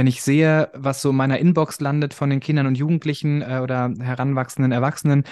[0.00, 3.60] wenn ich sehe, was so in meiner Inbox landet von den Kindern und Jugendlichen äh,
[3.62, 5.24] oder heranwachsenden Erwachsenen,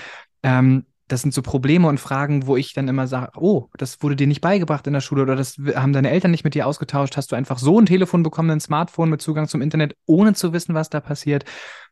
[0.42, 4.14] ähm, das sind so Probleme und Fragen, wo ich dann immer sage, oh, das wurde
[4.14, 7.16] dir nicht beigebracht in der Schule oder das haben deine Eltern nicht mit dir ausgetauscht,
[7.16, 10.52] hast du einfach so ein Telefon bekommen, ein Smartphone mit Zugang zum Internet, ohne zu
[10.52, 11.46] wissen, was da passiert.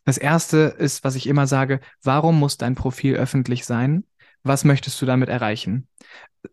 [0.05, 4.05] Das erste ist, was ich immer sage, warum muss dein Profil öffentlich sein?
[4.43, 5.89] Was möchtest du damit erreichen?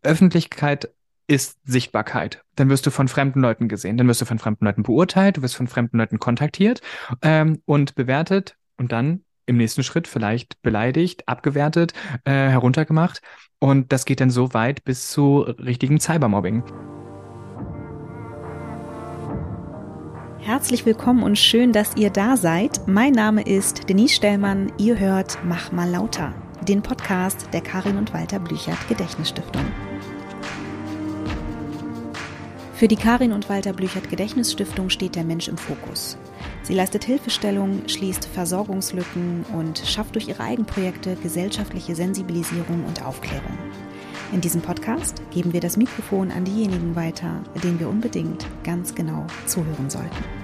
[0.03, 0.89] Öffentlichkeit
[1.33, 2.43] ist Sichtbarkeit.
[2.55, 5.41] Dann wirst du von fremden Leuten gesehen, dann wirst du von fremden Leuten beurteilt, du
[5.41, 6.81] wirst von fremden Leuten kontaktiert
[7.21, 13.21] ähm, und bewertet und dann im nächsten Schritt vielleicht beleidigt, abgewertet, äh, heruntergemacht.
[13.59, 16.63] Und das geht dann so weit bis zu richtigem Cybermobbing.
[20.39, 22.85] Herzlich willkommen und schön, dass ihr da seid.
[22.85, 24.71] Mein Name ist Denise Stellmann.
[24.77, 26.33] Ihr hört Mach mal lauter,
[26.67, 29.63] den Podcast der Karin und Walter Blüchert Gedächtnisstiftung.
[32.73, 36.17] Für die Karin und Walter Blüchert Gedächtnisstiftung steht der Mensch im Fokus.
[36.63, 43.57] Sie leistet Hilfestellung, schließt Versorgungslücken und schafft durch ihre Eigenprojekte gesellschaftliche Sensibilisierung und Aufklärung.
[44.31, 49.27] In diesem Podcast geben wir das Mikrofon an diejenigen weiter, denen wir unbedingt ganz genau
[49.45, 50.42] zuhören sollten.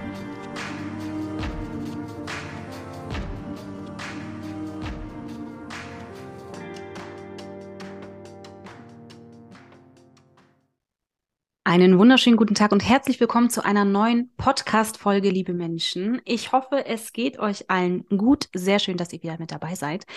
[11.70, 16.20] Einen wunderschönen guten Tag und herzlich willkommen zu einer neuen Podcast-Folge, liebe Menschen.
[16.26, 18.50] Ich hoffe, es geht euch allen gut.
[18.56, 20.08] Sehr schön, dass ihr wieder mit dabei seid.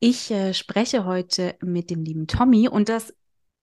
[0.00, 3.14] Ich äh, spreche heute mit dem lieben Tommy und das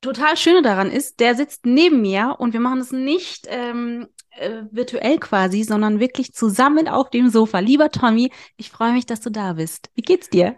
[0.02, 4.06] total Schöne daran ist, der sitzt neben mir und wir machen es nicht ähm,
[4.38, 7.58] äh, virtuell quasi, sondern wirklich zusammen auf dem Sofa.
[7.58, 9.90] Lieber Tommy, ich freue mich, dass du da bist.
[9.96, 10.58] Wie geht's dir?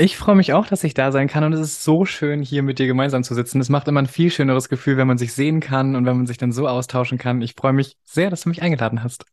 [0.00, 2.62] Ich freue mich auch, dass ich da sein kann und es ist so schön, hier
[2.62, 3.60] mit dir gemeinsam zu sitzen.
[3.60, 6.26] Es macht immer ein viel schöneres Gefühl, wenn man sich sehen kann und wenn man
[6.26, 7.42] sich dann so austauschen kann.
[7.42, 9.26] Ich freue mich sehr, dass du mich eingeladen hast.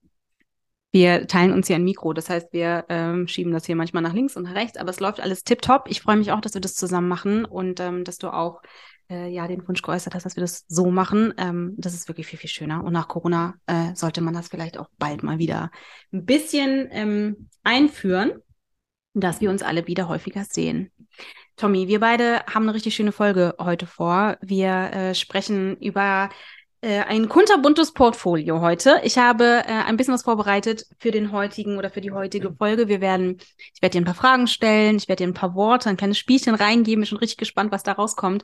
[0.92, 4.12] Wir teilen uns hier ein Mikro, das heißt, wir ähm, schieben das hier manchmal nach
[4.12, 5.86] links und nach rechts, aber es läuft alles tipptopp.
[5.88, 8.62] Ich freue mich auch, dass wir das zusammen machen und ähm, dass du auch
[9.10, 11.34] äh, ja den Wunsch geäußert hast, dass wir das so machen.
[11.38, 12.84] Ähm, das ist wirklich viel, viel schöner.
[12.84, 15.72] Und nach Corona äh, sollte man das vielleicht auch bald mal wieder
[16.12, 18.42] ein bisschen ähm, einführen
[19.22, 20.92] dass wir uns alle wieder häufiger sehen.
[21.56, 24.38] Tommy, wir beide haben eine richtig schöne Folge heute vor.
[24.42, 26.30] Wir äh, sprechen über
[26.82, 29.02] äh, ein kunterbuntes Portfolio heute.
[29.04, 32.88] Ich habe äh, ein bisschen was vorbereitet für den heutigen oder für die heutige Folge.
[32.88, 33.38] Wir werden,
[33.74, 36.20] ich werde dir ein paar Fragen stellen, ich werde dir ein paar Worte, ein kleines
[36.20, 37.02] Spielchen reingeben.
[37.02, 38.44] Bin schon richtig gespannt, was da rauskommt.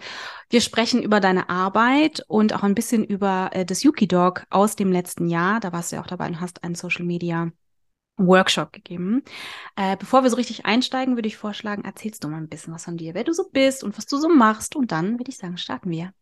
[0.49, 4.75] Wir sprechen über deine Arbeit und auch ein bisschen über äh, das Yuki Dog aus
[4.75, 5.59] dem letzten Jahr.
[5.59, 7.51] Da warst du ja auch dabei und hast ein Social Media
[8.17, 9.23] Workshop gegeben.
[9.75, 12.85] Äh, bevor wir so richtig einsteigen, würde ich vorschlagen, erzählst du mal ein bisschen was
[12.85, 14.75] von dir, wer du so bist und was du so machst.
[14.75, 16.13] Und dann würde ich sagen, starten wir.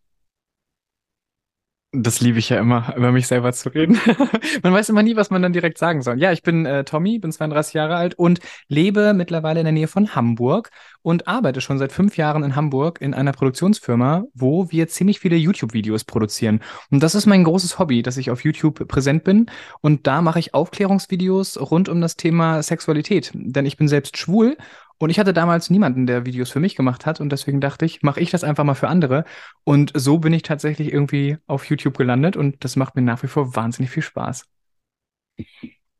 [1.93, 3.99] Das liebe ich ja immer, über mich selber zu reden.
[4.63, 6.17] man weiß immer nie, was man dann direkt sagen soll.
[6.19, 9.89] Ja, ich bin äh, Tommy, bin 32 Jahre alt und lebe mittlerweile in der Nähe
[9.89, 10.69] von Hamburg
[11.01, 15.35] und arbeite schon seit fünf Jahren in Hamburg in einer Produktionsfirma, wo wir ziemlich viele
[15.35, 16.61] YouTube-Videos produzieren.
[16.91, 19.47] Und das ist mein großes Hobby, dass ich auf YouTube präsent bin.
[19.81, 23.31] Und da mache ich Aufklärungsvideos rund um das Thema Sexualität.
[23.33, 24.55] Denn ich bin selbst schwul
[25.01, 27.19] und ich hatte damals niemanden, der Videos für mich gemacht hat.
[27.19, 29.25] Und deswegen dachte ich, mache ich das einfach mal für andere.
[29.63, 32.37] Und so bin ich tatsächlich irgendwie auf YouTube gelandet.
[32.37, 34.45] Und das macht mir nach wie vor wahnsinnig viel Spaß.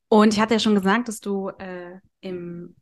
[0.08, 2.76] Und ich hatte ja schon gesagt, dass du äh, im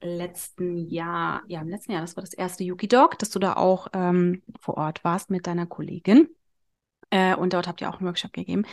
[0.00, 3.54] letzten Jahr, ja, im letzten Jahr, das war das erste Yuki Dog, dass du da
[3.54, 6.28] auch ähm, vor Ort warst mit deiner Kollegin.
[7.10, 8.64] Äh, und dort habt ihr auch einen Workshop gegeben.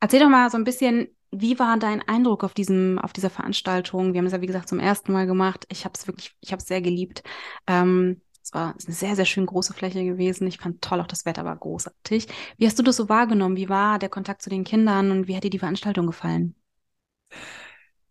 [0.00, 4.12] Erzähl doch mal so ein bisschen, wie war dein Eindruck auf diesem, auf dieser Veranstaltung?
[4.12, 5.66] Wir haben es ja, wie gesagt, zum ersten Mal gemacht.
[5.70, 7.22] Ich habe es wirklich, ich habe es sehr geliebt.
[7.66, 10.46] Ähm, es war eine sehr, sehr schön große Fläche gewesen.
[10.46, 12.26] Ich fand toll, auch das Wetter war großartig.
[12.56, 13.56] Wie hast du das so wahrgenommen?
[13.56, 16.54] Wie war der Kontakt zu den Kindern und wie hat dir die Veranstaltung gefallen?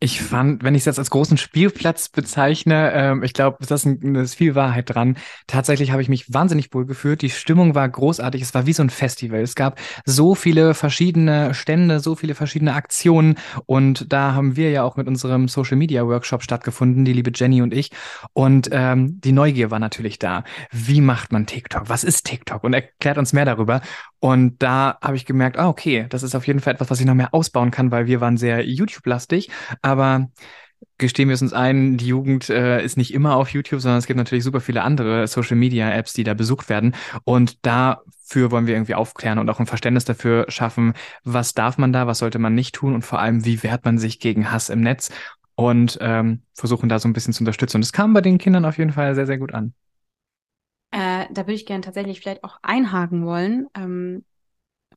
[0.02, 4.36] Ich fand, wenn ich es jetzt als großen Spielplatz bezeichne, ähm, ich glaube, das, ist
[4.36, 5.18] viel Wahrheit dran.
[5.46, 7.22] Tatsächlich habe ich mich wahnsinnig wohl gefühlt.
[7.22, 8.42] Die Stimmung war großartig.
[8.42, 9.42] Es war wie so ein Festival.
[9.42, 13.36] Es gab so viele verschiedene Stände, so viele verschiedene Aktionen.
[13.66, 17.62] Und da haben wir ja auch mit unserem Social Media Workshop stattgefunden, die liebe Jenny
[17.62, 17.92] und ich.
[18.32, 20.46] Und ähm, die Neugier war natürlich da.
[20.72, 21.90] Wie macht man TikTok?
[21.90, 22.64] Was ist TikTok?
[22.64, 23.82] Und erklärt uns mehr darüber.
[24.20, 27.06] Und da habe ich gemerkt, ah, okay, das ist auf jeden Fall etwas, was ich
[27.06, 29.50] noch mehr ausbauen kann, weil wir waren sehr YouTube-lastig.
[29.90, 30.30] Aber
[30.98, 34.06] gestehen wir es uns ein, die Jugend äh, ist nicht immer auf YouTube, sondern es
[34.06, 36.96] gibt natürlich super viele andere Social Media Apps, die da besucht werden.
[37.24, 40.94] Und dafür wollen wir irgendwie aufklären und auch ein Verständnis dafür schaffen,
[41.24, 43.98] was darf man da, was sollte man nicht tun und vor allem, wie wehrt man
[43.98, 45.10] sich gegen Hass im Netz
[45.56, 47.78] und ähm, versuchen da so ein bisschen zu unterstützen.
[47.78, 49.74] Und es kam bei den Kindern auf jeden Fall sehr, sehr gut an.
[50.92, 53.68] Äh, da würde ich gerne tatsächlich vielleicht auch einhaken wollen.
[53.76, 54.26] Ähm,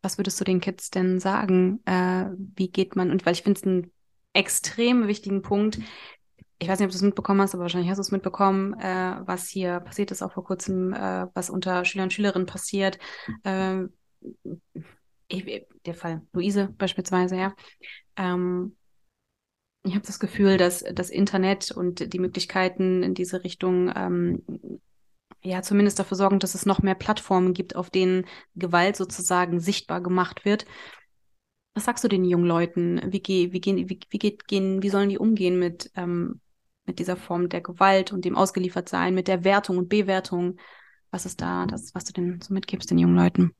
[0.02, 1.80] was würdest du den Kids denn sagen?
[1.84, 3.90] Äh, wie geht man, und weil ich finde es einen
[4.32, 5.78] extrem wichtigen Punkt,
[6.58, 9.16] ich weiß nicht, ob du es mitbekommen hast, aber wahrscheinlich hast du es mitbekommen, äh,
[9.24, 12.98] was hier passiert ist, auch vor kurzem, äh, was unter Schülern und Schülerinnen passiert.
[13.42, 13.84] Äh,
[15.86, 17.54] der Fall Luise beispielsweise, ja.
[18.16, 18.76] Ähm,
[19.84, 24.42] ich habe das Gefühl, dass das Internet und die Möglichkeiten in diese Richtung ähm,
[25.42, 30.00] ja zumindest dafür sorgen, dass es noch mehr Plattformen gibt, auf denen Gewalt sozusagen sichtbar
[30.00, 30.66] gemacht wird.
[31.74, 33.00] Was sagst du den jungen Leuten?
[33.06, 36.40] Wie, wie, gehen, wie, wie, geht, gehen, wie sollen die umgehen mit, ähm,
[36.84, 40.58] mit dieser Form der Gewalt und dem Ausgeliefertsein, mit der Wertung und Bewertung?
[41.10, 43.54] Was ist da das, was du denn so mitgibst den jungen Leuten?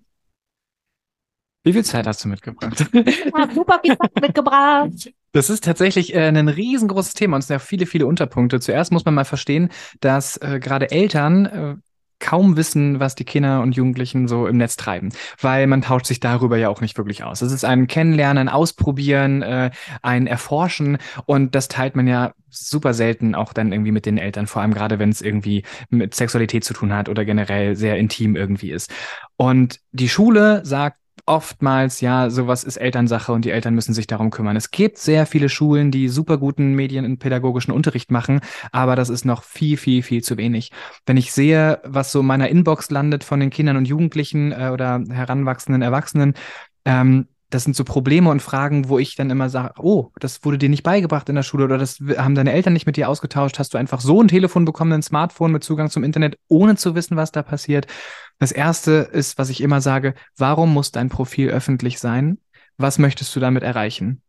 [1.65, 2.89] Wie viel Zeit hast du mitgebracht?
[2.93, 5.13] Ich habe super viel Zeit mitgebracht.
[5.31, 8.61] Das ist tatsächlich äh, ein riesengroßes Thema und es sind ja viele, viele Unterpunkte.
[8.61, 9.71] Zuerst muss man mal verstehen,
[10.01, 11.77] dass äh, gerade Eltern äh,
[12.23, 15.11] kaum wissen, was die Kinder und Jugendlichen so im Netz treiben,
[15.41, 17.43] weil man tauscht sich darüber ja auch nicht wirklich aus.
[17.43, 19.71] Es ist ein Kennenlernen, Ausprobieren, äh,
[20.01, 24.47] ein Erforschen und das teilt man ja super selten auch dann irgendwie mit den Eltern,
[24.47, 28.37] vor allem gerade wenn es irgendwie mit Sexualität zu tun hat oder generell sehr intim
[28.37, 28.93] irgendwie ist.
[29.37, 34.31] Und die Schule sagt oftmals, ja, sowas ist Elternsache und die Eltern müssen sich darum
[34.31, 34.57] kümmern.
[34.57, 38.41] Es gibt sehr viele Schulen, die super guten Medien- und pädagogischen Unterricht machen,
[38.73, 40.73] aber das ist noch viel, viel, viel zu wenig.
[41.07, 44.71] Wenn ich sehe, was so in meiner Inbox landet von den Kindern und Jugendlichen äh,
[44.73, 46.35] oder heranwachsenden Erwachsenen,
[46.85, 50.59] ähm, das sind so Probleme und Fragen, wo ich dann immer sage, oh, das wurde
[50.59, 53.59] dir nicht beigebracht in der Schule oder das haben deine Eltern nicht mit dir ausgetauscht.
[53.59, 56.95] Hast du einfach so ein Telefon bekommen, ein Smartphone mit Zugang zum Internet, ohne zu
[56.95, 57.87] wissen, was da passiert?
[58.39, 62.39] Das erste ist, was ich immer sage, warum muss dein Profil öffentlich sein?
[62.77, 64.23] Was möchtest du damit erreichen?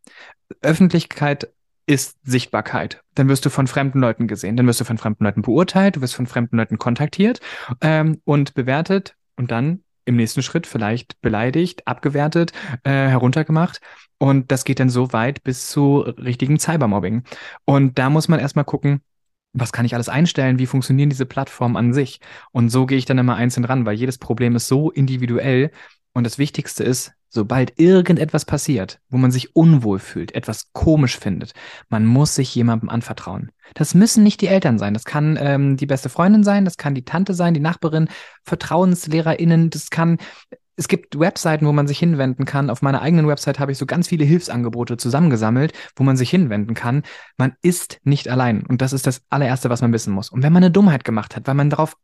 [0.62, 1.48] Öffentlichkeit
[1.86, 3.02] ist Sichtbarkeit.
[3.14, 6.00] Dann wirst du von fremden Leuten gesehen, dann wirst du von fremden Leuten beurteilt, du
[6.00, 7.40] wirst von fremden Leuten kontaktiert
[7.80, 12.52] ähm, und bewertet und dann im nächsten Schritt vielleicht beleidigt, abgewertet,
[12.84, 13.80] äh, heruntergemacht.
[14.18, 17.24] Und das geht dann so weit bis zu richtigen Cybermobbing.
[17.64, 19.00] Und da muss man erstmal gucken,
[19.54, 20.58] was kann ich alles einstellen?
[20.58, 22.20] Wie funktionieren diese Plattformen an sich?
[22.52, 25.70] Und so gehe ich dann immer einzeln ran, weil jedes Problem ist so individuell.
[26.12, 31.52] Und das Wichtigste ist, sobald irgendetwas passiert, wo man sich unwohl fühlt, etwas komisch findet,
[31.88, 33.50] man muss sich jemandem anvertrauen.
[33.74, 36.94] Das müssen nicht die Eltern sein, das kann ähm, die beste Freundin sein, das kann
[36.94, 38.08] die Tante sein, die Nachbarin,
[38.44, 40.18] VertrauenslehrerInnen, das kann
[40.76, 42.70] es gibt Webseiten, wo man sich hinwenden kann.
[42.70, 46.74] Auf meiner eigenen Website habe ich so ganz viele Hilfsangebote zusammengesammelt, wo man sich hinwenden
[46.74, 47.02] kann.
[47.36, 48.64] Man ist nicht allein.
[48.66, 50.30] Und das ist das allererste, was man wissen muss.
[50.30, 51.96] Und wenn man eine Dummheit gemacht hat, weil man darauf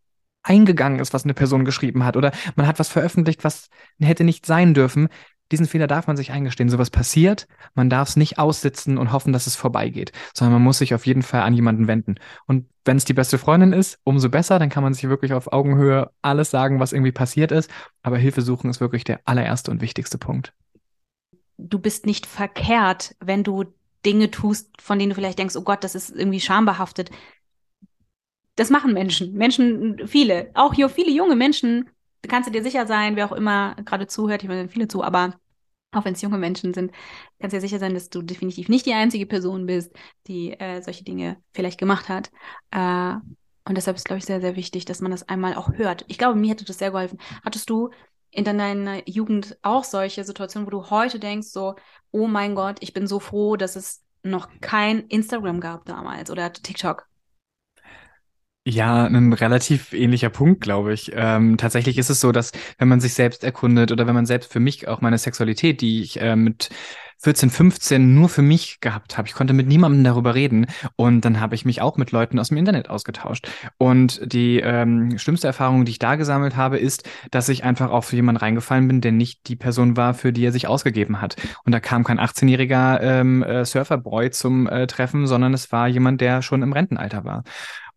[0.42, 3.68] eingegangen ist, was eine Person geschrieben hat, oder man hat was veröffentlicht, was
[3.98, 5.08] hätte nicht sein dürfen,
[5.50, 6.68] diesen Fehler darf man sich eingestehen.
[6.68, 10.78] Sowas passiert, man darf es nicht aussitzen und hoffen, dass es vorbeigeht, sondern man muss
[10.78, 12.16] sich auf jeden Fall an jemanden wenden.
[12.46, 15.52] Und wenn es die beste Freundin ist, umso besser, dann kann man sich wirklich auf
[15.52, 17.70] Augenhöhe alles sagen, was irgendwie passiert ist.
[18.02, 20.52] Aber Hilfe suchen ist wirklich der allererste und wichtigste Punkt.
[21.58, 23.64] Du bist nicht verkehrt, wenn du
[24.06, 27.10] Dinge tust, von denen du vielleicht denkst, oh Gott, das ist irgendwie schambehaftet.
[28.56, 29.34] Das machen Menschen.
[29.34, 31.90] Menschen, viele, auch hier viele junge Menschen,
[32.28, 35.34] kannst du dir sicher sein, wer auch immer gerade zuhört, ich meine, viele zu, aber
[35.92, 36.92] auch wenn es junge Menschen sind,
[37.40, 39.92] kannst du dir sicher sein, dass du definitiv nicht die einzige Person bist,
[40.26, 42.30] die äh, solche Dinge vielleicht gemacht hat.
[42.70, 43.14] Äh,
[43.64, 46.04] und deshalb ist, glaube ich, sehr, sehr wichtig, dass man das einmal auch hört.
[46.08, 47.18] Ich glaube, mir hätte das sehr geholfen.
[47.44, 47.90] Hattest du
[48.30, 51.74] in deiner Jugend auch solche Situationen, wo du heute denkst, so,
[52.12, 56.52] oh mein Gott, ich bin so froh, dass es noch kein Instagram gab damals oder
[56.52, 57.09] TikTok?
[58.70, 61.10] Ja, ein relativ ähnlicher Punkt, glaube ich.
[61.14, 64.52] Ähm, tatsächlich ist es so, dass wenn man sich selbst erkundet oder wenn man selbst
[64.52, 66.70] für mich auch meine Sexualität, die ich äh, mit
[67.18, 69.26] 14, 15 nur für mich gehabt habe.
[69.26, 72.48] Ich konnte mit niemandem darüber reden und dann habe ich mich auch mit Leuten aus
[72.48, 73.48] dem Internet ausgetauscht.
[73.76, 78.12] Und die ähm, schlimmste Erfahrung, die ich da gesammelt habe, ist, dass ich einfach auf
[78.12, 81.34] jemanden reingefallen bin, der nicht die Person war, für die er sich ausgegeben hat.
[81.64, 86.20] Und da kam kein 18-jähriger ähm, äh, Surferboy zum äh, Treffen, sondern es war jemand,
[86.20, 87.42] der schon im Rentenalter war.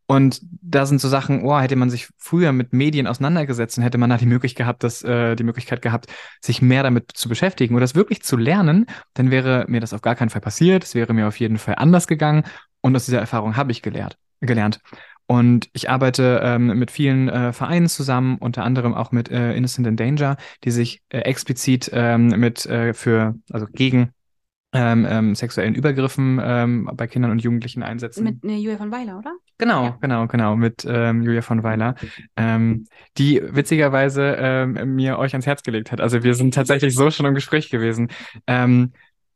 [0.06, 3.98] Und da sind so Sachen, oh, hätte man sich früher mit Medien auseinandergesetzt, dann hätte
[3.98, 6.08] man da die Möglichkeit gehabt, dass, äh, die Möglichkeit gehabt,
[6.42, 10.02] sich mehr damit zu beschäftigen oder das wirklich zu lernen, dann wäre mir das auf
[10.02, 10.84] gar keinen Fall passiert.
[10.84, 12.44] Es wäre mir auf jeden Fall anders gegangen.
[12.82, 14.82] Und aus dieser Erfahrung habe ich gelehrt, gelernt.
[15.26, 19.88] Und ich arbeite ähm, mit vielen äh, Vereinen zusammen, unter anderem auch mit äh, Innocent
[19.88, 24.12] in Danger, die sich äh, explizit ähm, mit äh, für, also gegen
[24.74, 28.24] ähm, ähm, sexuellen Übergriffen ähm, bei Kindern und Jugendlichen einsetzen.
[28.24, 29.34] Mit äh, Julia von Weiler, oder?
[29.58, 29.98] Genau, ja.
[30.02, 31.96] genau, genau, mit ähm, Julia von Weiler,
[32.36, 32.86] ähm,
[33.18, 36.02] die witzigerweise ähm, mir euch ans Herz gelegt hat.
[36.02, 38.10] Also wir sind tatsächlich so schon im Gespräch gewesen.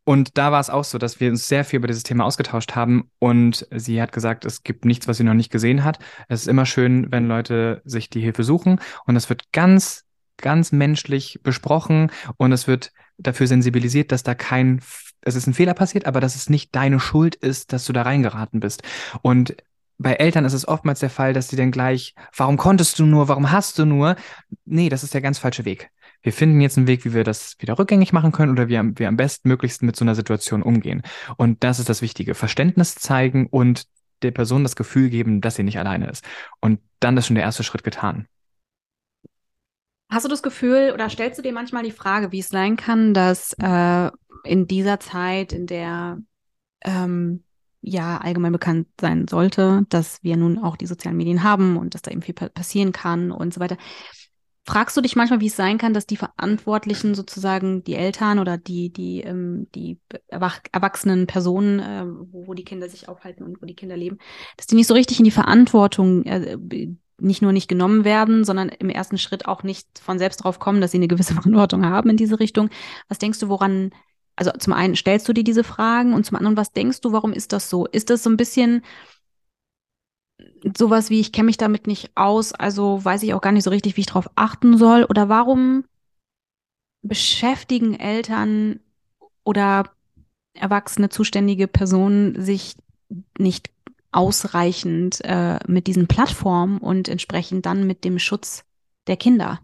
[0.08, 2.76] Und da war es auch so, dass wir uns sehr viel über dieses Thema ausgetauscht
[2.76, 6.00] haben und sie hat gesagt, es gibt nichts, was sie noch nicht gesehen hat.
[6.30, 10.72] Es ist immer schön, wenn Leute sich die Hilfe suchen und es wird ganz ganz
[10.72, 14.80] menschlich besprochen und es wird dafür sensibilisiert, dass da kein,
[15.28, 18.04] es ist ein Fehler passiert, aber dass es nicht deine Schuld ist, dass du da
[18.04, 18.84] reingeraten bist.
[19.22, 19.56] Und
[20.00, 23.28] bei Eltern ist es oftmals der Fall, dass sie dann gleich, warum konntest du nur,
[23.28, 24.16] warum hast du nur?
[24.66, 25.90] Nee, das ist der ganz falsche Weg.
[26.22, 29.08] Wir finden jetzt einen Weg, wie wir das wieder rückgängig machen können oder wie wir
[29.08, 31.02] am bestmöglichsten mit so einer Situation umgehen.
[31.38, 32.36] Und das ist das Wichtige.
[32.36, 33.86] Verständnis zeigen und
[34.24, 36.24] der Person das Gefühl geben, dass sie nicht alleine ist.
[36.60, 38.28] Und dann ist schon der erste Schritt getan.
[40.10, 43.14] Hast du das Gefühl oder stellst du dir manchmal die Frage, wie es sein kann,
[43.14, 44.10] dass äh,
[44.46, 46.20] in dieser Zeit, in der
[46.82, 47.44] ähm,
[47.82, 52.02] ja allgemein bekannt sein sollte, dass wir nun auch die sozialen Medien haben und dass
[52.02, 53.78] da eben viel passieren kann und so weiter.
[54.66, 58.58] Fragst du dich manchmal, wie es sein kann, dass die Verantwortlichen sozusagen die Eltern oder
[58.58, 59.98] die die ähm, die
[60.28, 64.18] erwach erwachsenen Personen, äh, wo, wo, die Kinder sich aufhalten und wo die Kinder leben,
[64.58, 66.58] dass die nicht so richtig in die Verantwortung äh,
[67.20, 70.82] nicht nur nicht genommen werden, sondern im ersten Schritt auch nicht von selbst drauf kommen,
[70.82, 72.70] dass sie eine gewisse Verantwortung haben in diese Richtung.
[73.10, 73.92] Was denkst du, woran
[74.38, 77.34] also zum einen stellst du dir diese Fragen und zum anderen, was denkst du, warum
[77.34, 77.88] ist das so?
[77.88, 78.84] Ist das so ein bisschen
[80.78, 83.72] sowas wie, ich kenne mich damit nicht aus, also weiß ich auch gar nicht so
[83.72, 85.06] richtig, wie ich darauf achten soll?
[85.06, 85.86] Oder warum
[87.02, 88.80] beschäftigen Eltern
[89.44, 89.92] oder
[90.54, 92.76] erwachsene zuständige Personen sich
[93.40, 93.72] nicht
[94.12, 98.64] ausreichend äh, mit diesen Plattformen und entsprechend dann mit dem Schutz
[99.08, 99.60] der Kinder?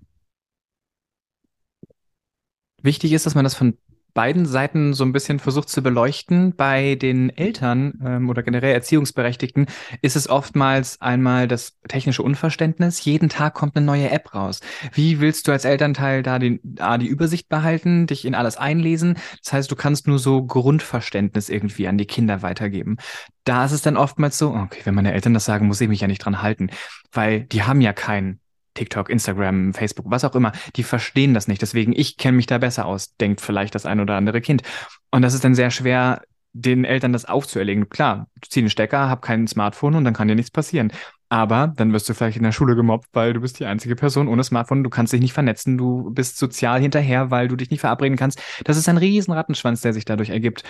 [2.82, 3.78] Wichtig ist, dass man das von
[4.14, 6.56] beiden Seiten so ein bisschen versucht zu beleuchten.
[6.56, 9.68] Bei den Eltern ähm, oder generell Erziehungsberechtigten
[10.02, 13.04] ist es oftmals einmal das technische Unverständnis.
[13.06, 14.60] Jeden Tag kommt eine neue App raus.
[14.94, 19.18] Wie willst du als Elternteil da den, A, die Übersicht behalten, dich in alles einlesen?
[19.44, 22.98] Das heißt, du kannst nur so Grundverständnis irgendwie an die Kinder weitergeben.
[23.44, 26.02] Da ist es dann oftmals so, okay, wenn meine Eltern das sagen, muss ich mich
[26.02, 26.70] ja nicht dran halten,
[27.12, 28.40] weil die haben ja keinen
[28.74, 31.62] TikTok, Instagram, Facebook, was auch immer, die verstehen das nicht.
[31.62, 34.64] Deswegen, ich kenne mich da besser aus, denkt vielleicht das ein oder andere Kind.
[35.12, 36.22] Und das ist dann sehr schwer,
[36.54, 37.90] den Eltern das aufzuerlegen.
[37.90, 40.92] Klar, ziehst einen Stecker, hab kein Smartphone und dann kann dir nichts passieren.
[41.30, 44.28] Aber dann wirst du vielleicht in der Schule gemobbt, weil du bist die einzige Person
[44.28, 44.84] ohne Smartphone.
[44.84, 48.40] Du kannst dich nicht vernetzen, du bist sozial hinterher, weil du dich nicht verabreden kannst.
[48.66, 50.64] Das ist ein riesen Rattenschwanz, der sich dadurch ergibt.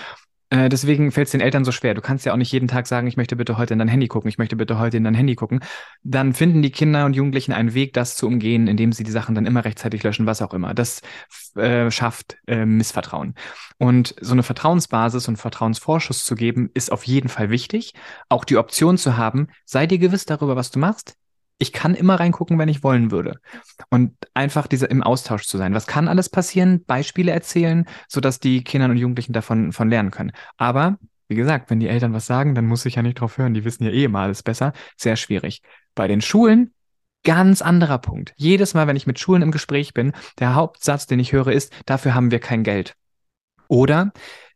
[0.53, 1.95] Äh, deswegen fällt es den Eltern so schwer.
[1.95, 4.07] Du kannst ja auch nicht jeden Tag sagen, ich möchte bitte heute in dein Handy
[4.07, 5.62] gucken, ich möchte bitte heute in dein Handy gucken.
[6.03, 9.33] Dann finden die Kinder und Jugendlichen einen Weg, das zu umgehen, indem sie die Sachen
[9.33, 10.75] dann immer rechtzeitig löschen, was auch immer.
[10.75, 11.01] Das
[11.55, 13.33] äh, schafft äh, Missvertrauen.
[13.79, 17.95] Und so eine Vertrauensbasis und Vertrauensvorschuss zu geben, ist auf jeden Fall wichtig.
[18.29, 21.17] Auch die Option zu haben, sei dir gewiss darüber, was du machst
[21.63, 23.39] ich kann immer reingucken, wenn ich wollen würde.
[23.89, 25.74] Und einfach dieser im Austausch zu sein.
[25.74, 26.86] Was kann alles passieren?
[26.86, 30.32] Beispiele erzählen, sodass die Kinder und Jugendlichen davon von lernen können.
[30.58, 33.55] Aber wie gesagt, wenn die Eltern was sagen, dann muss ich ja nicht drauf hören.
[33.55, 34.74] Die wissen ja eh immer alles besser.
[34.98, 35.62] Sehr schwierig.
[35.96, 36.74] Bei den Schulen
[37.24, 38.34] ganz anderer Punkt.
[38.36, 41.74] Jedes Mal, wenn ich mit Schulen im Gespräch bin, der Hauptsatz, den ich höre, ist,
[41.86, 42.96] dafür haben wir kein Geld.
[43.67, 44.12] Oder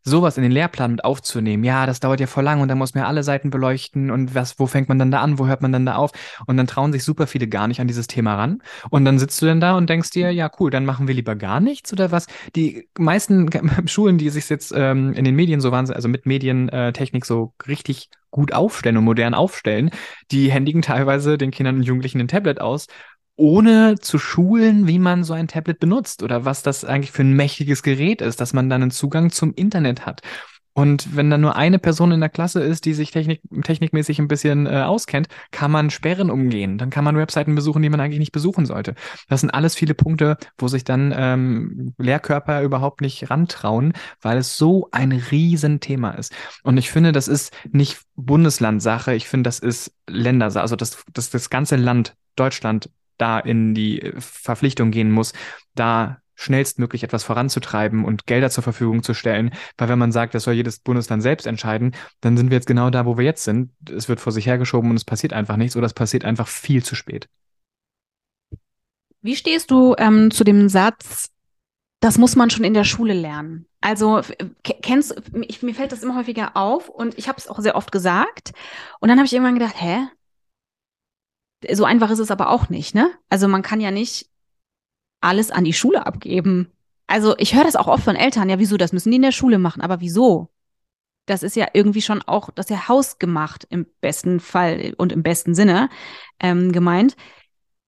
[0.07, 2.93] sowas in den Lehrplan mit aufzunehmen, ja, das dauert ja voll lang und dann muss
[2.93, 5.61] man ja alle Seiten beleuchten und was, wo fängt man dann da an, wo hört
[5.61, 6.11] man dann da auf?
[6.47, 8.61] Und dann trauen sich super viele gar nicht an dieses Thema ran.
[8.89, 11.35] Und dann sitzt du dann da und denkst dir, ja, cool, dann machen wir lieber
[11.35, 12.27] gar nichts oder was?
[12.55, 13.49] Die meisten
[13.87, 18.09] Schulen, die sich jetzt ähm, in den Medien so wahnsinnig, also mit Medientechnik so richtig
[18.31, 19.89] gut aufstellen und modern aufstellen,
[20.31, 22.87] die händigen teilweise den Kindern und Jugendlichen ein Tablet aus
[23.37, 27.33] ohne zu schulen, wie man so ein Tablet benutzt oder was das eigentlich für ein
[27.33, 30.21] mächtiges Gerät ist, dass man dann einen Zugang zum Internet hat.
[30.77, 34.27] Und wenn dann nur eine Person in der Klasse ist, die sich technik technikmäßig ein
[34.27, 36.77] bisschen äh, auskennt, kann man Sperren umgehen.
[36.77, 38.93] Dann kann man Webseiten besuchen, die man eigentlich nicht besuchen sollte.
[39.27, 44.55] Das sind alles viele Punkte, wo sich dann ähm, Lehrkörper überhaupt nicht rantrauen, weil es
[44.55, 46.31] so ein Riesenthema ist.
[46.61, 50.61] Und ich finde, das ist nicht Bundeslandsache, ich finde, das ist Ländersache.
[50.61, 55.33] Also das, das, das ganze Land Deutschland da in die äh, Verpflichtung gehen muss,
[55.75, 59.51] da schnellstmöglich etwas voranzutreiben und Gelder zur Verfügung zu stellen.
[59.77, 62.91] Weil wenn man sagt, das soll jedes Bundesland selbst entscheiden, dann sind wir jetzt genau
[62.91, 63.71] da, wo wir jetzt sind.
[63.89, 66.83] Es wird vor sich hergeschoben und es passiert einfach nichts oder es passiert einfach viel
[66.83, 67.27] zu spät.
[69.21, 71.31] Wie stehst du ähm, zu dem Satz,
[71.99, 73.65] das muss man schon in der Schule lernen?
[73.81, 74.21] Also
[74.63, 77.91] kennst ich, mir fällt das immer häufiger auf und ich habe es auch sehr oft
[77.91, 78.51] gesagt
[78.99, 80.07] und dann habe ich irgendwann gedacht, hä,
[81.71, 83.11] so einfach ist es aber auch nicht, ne?
[83.29, 84.29] Also man kann ja nicht
[85.21, 86.71] alles an die Schule abgeben.
[87.07, 89.31] Also ich höre das auch oft von Eltern, ja, wieso, das müssen die in der
[89.31, 90.49] Schule machen, aber wieso?
[91.25, 95.23] Das ist ja irgendwie schon auch, das ist ja hausgemacht im besten Fall und im
[95.23, 95.89] besten Sinne
[96.39, 97.15] ähm, gemeint.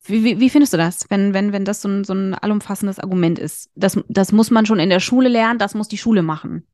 [0.04, 3.00] Wie, wie, wie findest du das, wenn, wenn, wenn das so ein, so ein allumfassendes
[3.00, 3.70] Argument ist?
[3.76, 6.66] Das, das muss man schon in der Schule lernen, das muss die Schule machen.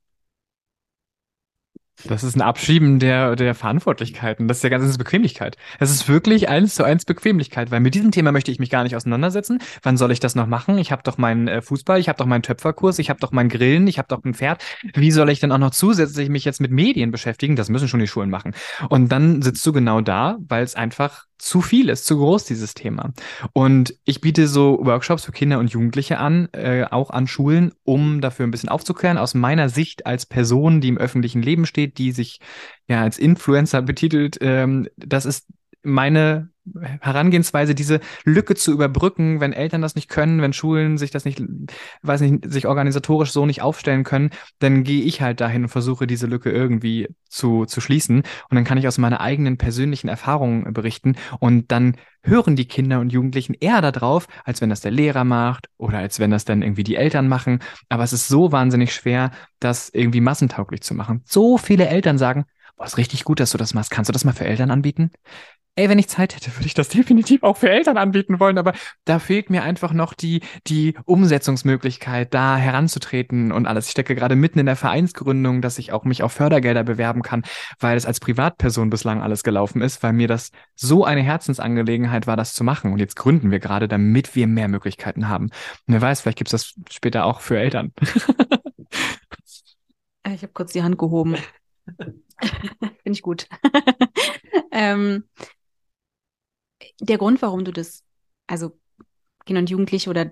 [2.03, 4.47] Das ist ein Abschieben der, der Verantwortlichkeiten.
[4.47, 5.57] Das ist ja ganz das ist Bequemlichkeit.
[5.79, 8.83] Es ist wirklich eins zu eins Bequemlichkeit, weil mit diesem Thema möchte ich mich gar
[8.83, 9.59] nicht auseinandersetzen.
[9.81, 10.77] Wann soll ich das noch machen?
[10.77, 13.49] Ich habe doch meinen äh, Fußball, ich habe doch meinen Töpferkurs, ich habe doch mein
[13.49, 14.63] Grillen, ich habe doch ein Pferd.
[14.93, 17.55] Wie soll ich denn auch noch zusätzlich mich jetzt mit Medien beschäftigen?
[17.55, 18.53] Das müssen schon die Schulen machen.
[18.89, 22.73] Und dann sitzt du genau da, weil es einfach zu viel ist, zu groß, dieses
[22.73, 23.11] Thema.
[23.53, 28.21] Und ich biete so Workshops für Kinder und Jugendliche an, äh, auch an Schulen, um
[28.21, 32.11] dafür ein bisschen aufzuklären, aus meiner Sicht als Person, die im öffentlichen Leben steht, die
[32.11, 32.39] sich
[32.87, 34.37] ja als Influencer betitelt.
[34.41, 35.47] Ähm, das ist
[35.85, 36.49] meine
[36.99, 41.41] Herangehensweise, diese Lücke zu überbrücken, wenn Eltern das nicht können, wenn Schulen sich das nicht,
[42.01, 46.07] weiß nicht, sich organisatorisch so nicht aufstellen können, dann gehe ich halt dahin und versuche
[46.07, 48.23] diese Lücke irgendwie zu, zu schließen.
[48.49, 52.99] Und dann kann ich aus meiner eigenen persönlichen Erfahrung berichten und dann hören die Kinder
[52.99, 56.63] und Jugendlichen eher darauf, als wenn das der Lehrer macht oder als wenn das dann
[56.63, 57.59] irgendwie die Eltern machen.
[57.89, 61.21] Aber es ist so wahnsinnig schwer, das irgendwie massentauglich zu machen.
[61.25, 63.91] So viele Eltern sagen, boah, ist richtig gut, dass du das machst.
[63.91, 65.11] Kannst du das mal für Eltern anbieten?
[65.75, 68.73] Ey, wenn ich Zeit hätte, würde ich das definitiv auch für Eltern anbieten wollen, aber
[69.03, 73.87] da fehlt mir einfach noch die, die Umsetzungsmöglichkeit, da heranzutreten und alles.
[73.87, 77.43] Ich stecke gerade mitten in der Vereinsgründung, dass ich auch mich auf Fördergelder bewerben kann,
[77.79, 82.37] weil es als Privatperson bislang alles gelaufen ist, weil mir das so eine Herzensangelegenheit war,
[82.37, 82.93] das zu machen.
[82.93, 85.45] Und jetzt gründen wir gerade, damit wir mehr Möglichkeiten haben.
[85.45, 87.91] Und wer weiß, vielleicht gibt es das später auch für Eltern.
[90.27, 91.35] ich habe kurz die Hand gehoben.
[91.95, 93.47] Finde ich gut.
[94.71, 95.23] ähm,
[96.99, 98.03] der Grund, warum du das,
[98.47, 98.77] also
[99.45, 100.31] Kinder und Jugendliche oder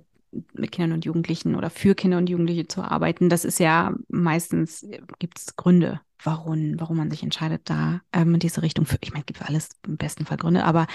[0.53, 4.85] mit Kindern und Jugendlichen oder für Kinder und Jugendliche zu arbeiten, das ist ja meistens,
[5.19, 9.11] gibt es Gründe, warum, warum man sich entscheidet, da ähm, in diese Richtung für, ich
[9.11, 10.87] meine, es gibt für alles im besten Fall Gründe, aber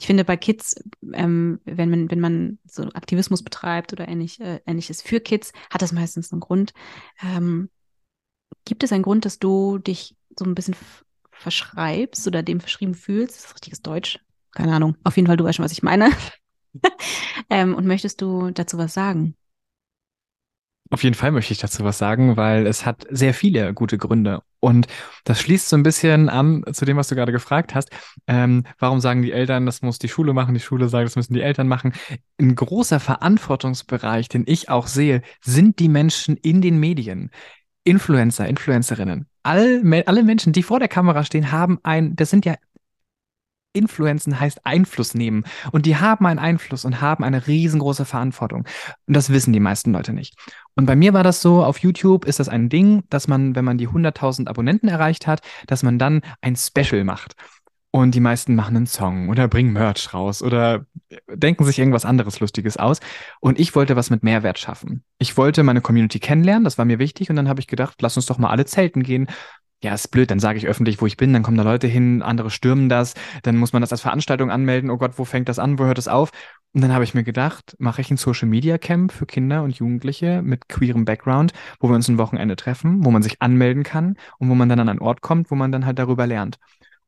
[0.00, 0.76] ich finde bei Kids,
[1.12, 5.82] ähm, wenn man, wenn man so Aktivismus betreibt oder ähnlich, äh, ähnliches für Kids, hat
[5.82, 6.72] das meistens einen Grund.
[7.22, 7.70] Ähm,
[8.64, 10.76] gibt es einen Grund, dass du dich so ein bisschen
[11.32, 13.36] verschreibst oder dem verschrieben fühlst?
[13.36, 14.20] Das ist richtiges Deutsch
[14.54, 14.96] keine Ahnung.
[15.04, 16.10] Auf jeden Fall, du weißt schon, was ich meine.
[17.50, 19.36] ähm, und möchtest du dazu was sagen?
[20.90, 24.42] Auf jeden Fall möchte ich dazu was sagen, weil es hat sehr viele gute Gründe.
[24.60, 24.86] Und
[25.24, 27.90] das schließt so ein bisschen an zu dem, was du gerade gefragt hast.
[28.26, 30.54] Ähm, warum sagen die Eltern, das muss die Schule machen?
[30.54, 31.94] Die Schule sagt, das müssen die Eltern machen.
[32.38, 37.30] Ein großer Verantwortungsbereich, den ich auch sehe, sind die Menschen in den Medien.
[37.84, 39.26] Influencer, Influencerinnen.
[39.42, 42.54] All, alle Menschen, die vor der Kamera stehen, haben ein, das sind ja
[43.74, 45.44] Influenzen heißt Einfluss nehmen.
[45.72, 48.64] Und die haben einen Einfluss und haben eine riesengroße Verantwortung.
[49.06, 50.34] Und das wissen die meisten Leute nicht.
[50.74, 53.64] Und bei mir war das so, auf YouTube ist das ein Ding, dass man, wenn
[53.64, 57.34] man die 100.000 Abonnenten erreicht hat, dass man dann ein Special macht.
[57.90, 60.84] Und die meisten machen einen Song oder bringen Merch raus oder
[61.32, 62.98] denken sich irgendwas anderes Lustiges aus.
[63.38, 65.04] Und ich wollte was mit Mehrwert schaffen.
[65.18, 67.30] Ich wollte meine Community kennenlernen, das war mir wichtig.
[67.30, 69.28] Und dann habe ich gedacht, lass uns doch mal alle zelten gehen
[69.82, 72.22] ja, ist blöd, dann sage ich öffentlich, wo ich bin, dann kommen da Leute hin,
[72.22, 75.58] andere stürmen das, dann muss man das als Veranstaltung anmelden, oh Gott, wo fängt das
[75.58, 76.30] an, wo hört es auf?
[76.72, 79.78] Und dann habe ich mir gedacht, mache ich ein Social Media Camp für Kinder und
[79.78, 84.16] Jugendliche mit queerem Background, wo wir uns ein Wochenende treffen, wo man sich anmelden kann
[84.38, 86.58] und wo man dann an einen Ort kommt, wo man dann halt darüber lernt.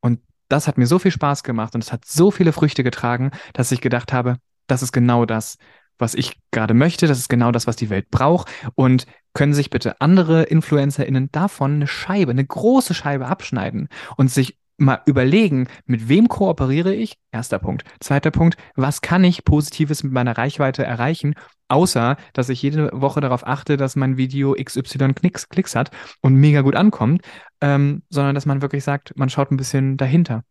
[0.00, 3.32] Und das hat mir so viel Spaß gemacht und es hat so viele Früchte getragen,
[3.54, 4.36] dass ich gedacht habe,
[4.68, 5.56] das ist genau das,
[5.98, 7.06] was ich gerade möchte.
[7.06, 8.48] Das ist genau das, was die Welt braucht.
[8.74, 14.56] Und können sich bitte andere InfluencerInnen davon eine Scheibe, eine große Scheibe abschneiden und sich
[14.78, 17.18] mal überlegen, mit wem kooperiere ich?
[17.32, 17.84] Erster Punkt.
[18.00, 21.34] Zweiter Punkt, was kann ich Positives mit meiner Reichweite erreichen,
[21.68, 25.90] außer dass ich jede Woche darauf achte, dass mein Video XY Klicks, Klicks hat
[26.22, 27.20] und mega gut ankommt,
[27.60, 30.44] ähm, sondern dass man wirklich sagt, man schaut ein bisschen dahinter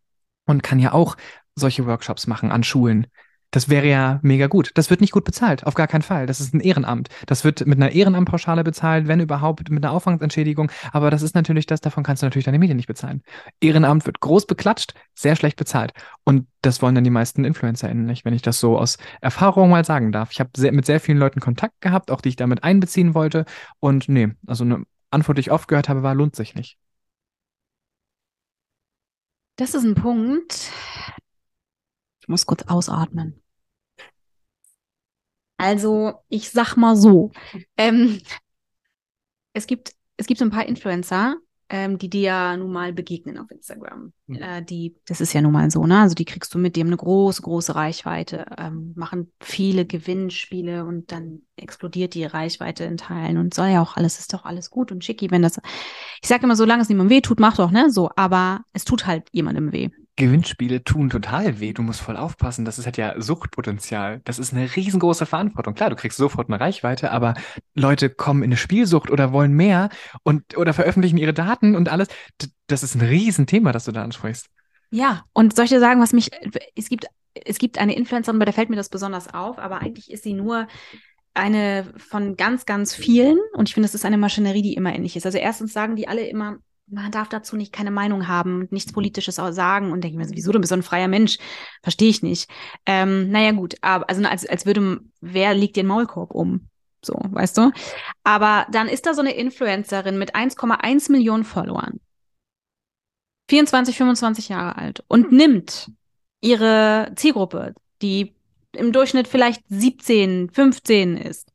[0.46, 1.16] und kann ja auch
[1.56, 3.08] solche Workshops machen an Schulen,
[3.50, 4.72] das wäre ja mega gut.
[4.74, 6.26] Das wird nicht gut bezahlt, auf gar keinen Fall.
[6.26, 7.08] Das ist ein Ehrenamt.
[7.26, 10.70] Das wird mit einer Ehrenamtpauschale bezahlt, wenn überhaupt mit einer Aufwandsentschädigung.
[10.92, 13.22] Aber das ist natürlich das, davon kannst du natürlich deine Medien nicht bezahlen.
[13.60, 15.92] Ehrenamt wird groß beklatscht, sehr schlecht bezahlt.
[16.24, 19.84] Und das wollen dann die meisten InfluencerInnen nicht, wenn ich das so aus Erfahrung mal
[19.84, 20.32] sagen darf.
[20.32, 23.44] Ich habe mit sehr vielen Leuten Kontakt gehabt, auch die ich damit einbeziehen wollte.
[23.80, 26.78] Und nee, also eine Antwort, die ich oft gehört habe, war, lohnt sich nicht.
[29.56, 30.70] Das ist ein Punkt.
[32.26, 33.40] Ich muss kurz ausatmen.
[35.58, 37.30] Also, ich sag mal so,
[37.76, 38.20] ähm,
[39.52, 41.36] es gibt, es gibt so ein paar Influencer,
[41.68, 44.12] ähm, die dir ja nun mal begegnen auf Instagram.
[44.26, 44.36] Mhm.
[44.42, 46.00] Äh, die, das ist ja nun mal so, ne?
[46.00, 51.12] Also die kriegst du mit, dem eine große, große Reichweite, ähm, machen viele Gewinnspiele und
[51.12, 54.90] dann explodiert die Reichweite in Teilen und soll ja auch alles, ist doch alles gut
[54.90, 55.60] und schicki, wenn das.
[56.20, 57.88] Ich sage immer, solange es niemandem weh tut, mach doch, ne?
[57.88, 59.90] So, aber es tut halt jemandem weh.
[60.16, 61.72] Gewinnspiele tun total weh.
[61.72, 62.64] Du musst voll aufpassen.
[62.64, 64.22] Das ist halt ja Suchtpotenzial.
[64.24, 65.74] Das ist eine riesengroße Verantwortung.
[65.74, 67.34] Klar, du kriegst sofort eine Reichweite, aber
[67.74, 69.90] Leute kommen in eine Spielsucht oder wollen mehr
[70.22, 72.08] und oder veröffentlichen ihre Daten und alles.
[72.66, 74.48] Das ist ein Riesenthema, das du da ansprichst.
[74.90, 76.30] Ja, und soll ich dir sagen, was mich,
[76.74, 80.10] es gibt, es gibt eine Influencerin, bei der fällt mir das besonders auf, aber eigentlich
[80.10, 80.66] ist sie nur
[81.34, 83.38] eine von ganz, ganz vielen.
[83.52, 85.26] Und ich finde, es ist eine Maschinerie, die immer ähnlich ist.
[85.26, 86.56] Also erstens sagen die alle immer,
[86.88, 90.28] man darf dazu nicht keine Meinung haben und nichts Politisches auch sagen und denke mir,
[90.30, 91.38] wieso, du bist so ein freier Mensch?
[91.82, 92.48] Verstehe ich nicht.
[92.86, 96.68] Ähm, naja, gut, aber also als, als würde, wer legt den Maulkorb um?
[97.04, 97.72] So, weißt du?
[98.24, 102.00] Aber dann ist da so eine Influencerin mit 1,1 Millionen Followern.
[103.48, 105.90] 24, 25 Jahre alt und nimmt
[106.40, 108.34] ihre Zielgruppe, die
[108.72, 111.52] im Durchschnitt vielleicht 17, 15 ist,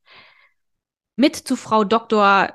[1.17, 2.54] mit zu Frau Dr.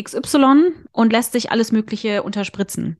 [0.00, 2.98] XY und lässt sich alles Mögliche unterspritzen.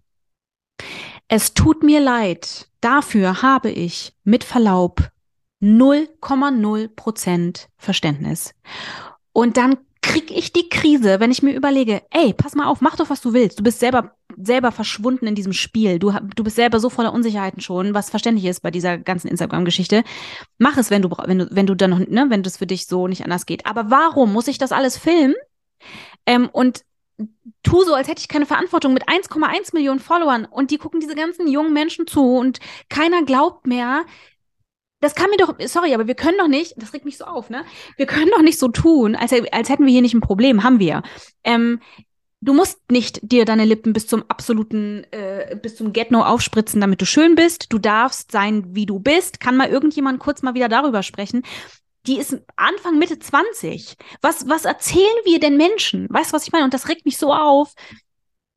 [1.28, 2.68] Es tut mir leid.
[2.80, 5.10] Dafür habe ich mit Verlaub
[5.62, 8.54] 0,0 Prozent Verständnis.
[9.32, 12.96] Und dann krieg ich die Krise, wenn ich mir überlege, ey, pass mal auf, mach
[12.96, 13.58] doch, was du willst.
[13.58, 15.98] Du bist selber, selber verschwunden in diesem Spiel.
[15.98, 20.04] Du, du bist selber so voller Unsicherheiten schon, was verständlich ist bei dieser ganzen Instagram-Geschichte.
[20.58, 22.86] Mach es, wenn du, wenn du, wenn du dann noch, ne, wenn das für dich
[22.86, 23.64] so nicht anders geht.
[23.64, 25.34] Aber warum muss ich das alles filmen?
[26.26, 26.84] Ähm, und
[27.62, 31.14] tu so, als hätte ich keine Verantwortung mit 1,1 Millionen Followern und die gucken diese
[31.14, 34.04] ganzen jungen Menschen zu und keiner glaubt mehr.
[35.00, 37.50] Das kann mir doch, sorry, aber wir können doch nicht, das regt mich so auf,
[37.50, 37.64] ne?
[37.96, 40.78] Wir können doch nicht so tun, als, als hätten wir hier nicht ein Problem, haben
[40.78, 41.02] wir.
[41.44, 41.80] Ähm,
[42.40, 47.02] du musst nicht dir deine Lippen bis zum absoluten, äh, bis zum Get-No aufspritzen, damit
[47.02, 47.70] du schön bist.
[47.72, 49.40] Du darfst sein, wie du bist.
[49.40, 51.42] Kann mal irgendjemand kurz mal wieder darüber sprechen
[52.06, 53.96] die ist Anfang, Mitte 20.
[54.20, 56.06] Was, was erzählen wir denn Menschen?
[56.10, 56.64] Weißt du, was ich meine?
[56.64, 57.74] Und das regt mich so auf.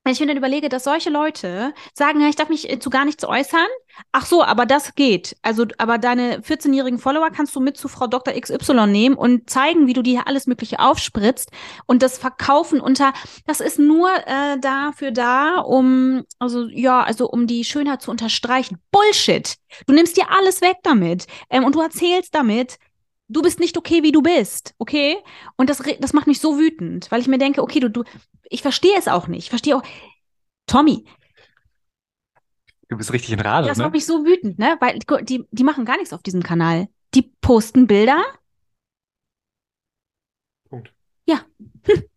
[0.08, 3.04] Wenn ich mir dann überlege, dass solche Leute sagen, ja, ich darf mich zu gar
[3.04, 3.68] nichts äußern.
[4.14, 5.36] Ach so, aber das geht.
[5.42, 8.34] Also, aber deine 14-jährigen Follower kannst du mit zu Frau Dr.
[8.34, 11.52] XY nehmen und zeigen, wie du dir alles Mögliche aufspritzt
[11.88, 13.12] und das verkaufen unter,
[13.46, 18.78] das ist nur äh, dafür da, um, also, ja, also, um die Schönheit zu unterstreichen.
[18.92, 19.56] Bullshit.
[19.88, 21.28] Du nimmst dir alles weg damit.
[21.50, 22.78] Ähm, und du erzählst damit,
[23.28, 25.18] du bist nicht okay, wie du bist, okay?
[25.56, 28.04] Und das, das macht mich so wütend, weil ich mir denke, okay, du, du,
[28.50, 29.46] ich verstehe es auch nicht.
[29.46, 29.84] Ich verstehe auch,
[30.66, 31.06] Tommy.
[32.90, 33.84] Du bist richtig in Rage, Das ne?
[33.84, 34.78] macht mich so wütend, ne?
[34.80, 36.88] Weil die, die machen gar nichts auf diesem Kanal.
[37.14, 38.24] Die posten Bilder.
[40.70, 40.94] Punkt.
[41.26, 41.46] Ja.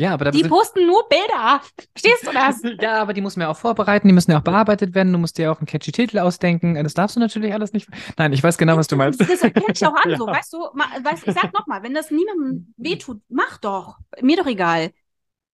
[0.00, 1.60] Ja, aber da die posten nur Bilder.
[1.92, 2.62] Verstehst du das?
[2.80, 5.12] ja, aber die muss man ja auch vorbereiten, die müssen ja auch bearbeitet werden.
[5.12, 6.80] Du musst dir auch einen catchy Titel ausdenken.
[6.80, 7.88] Das darfst du natürlich alles nicht.
[8.16, 9.20] Nein, ich weiß genau, was du meinst.
[9.20, 10.16] Das erkenne ich auch an, ja.
[10.16, 13.98] so, weißt du, weißt, ich sag nochmal, wenn das niemandem wehtut, mach doch.
[14.22, 14.92] Mir doch egal.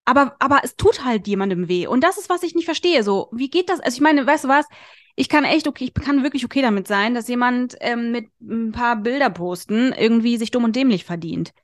[0.04, 1.86] Aber, aber es tut halt jemandem weh.
[1.86, 3.02] Und das ist, was ich nicht verstehe.
[3.02, 3.80] So, wie geht das?
[3.80, 4.66] Also ich meine, weißt du was?
[5.16, 8.72] Ich kann echt okay, ich kann wirklich okay damit sein, dass jemand ähm, mit ein
[8.72, 11.54] paar Bilder posten irgendwie sich dumm und dämlich verdient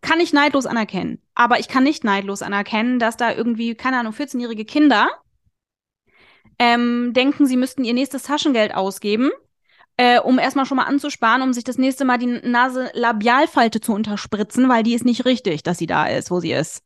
[0.00, 1.20] kann ich neidlos anerkennen.
[1.34, 5.08] Aber ich kann nicht neidlos anerkennen, dass da irgendwie, keine Ahnung, 14-jährige Kinder
[6.58, 9.30] ähm, denken, sie müssten ihr nächstes Taschengeld ausgeben,
[9.96, 14.68] äh, um erstmal schon mal anzusparen, um sich das nächste Mal die Nase-Labialfalte zu unterspritzen,
[14.68, 16.82] weil die ist nicht richtig, dass sie da ist, wo sie ist.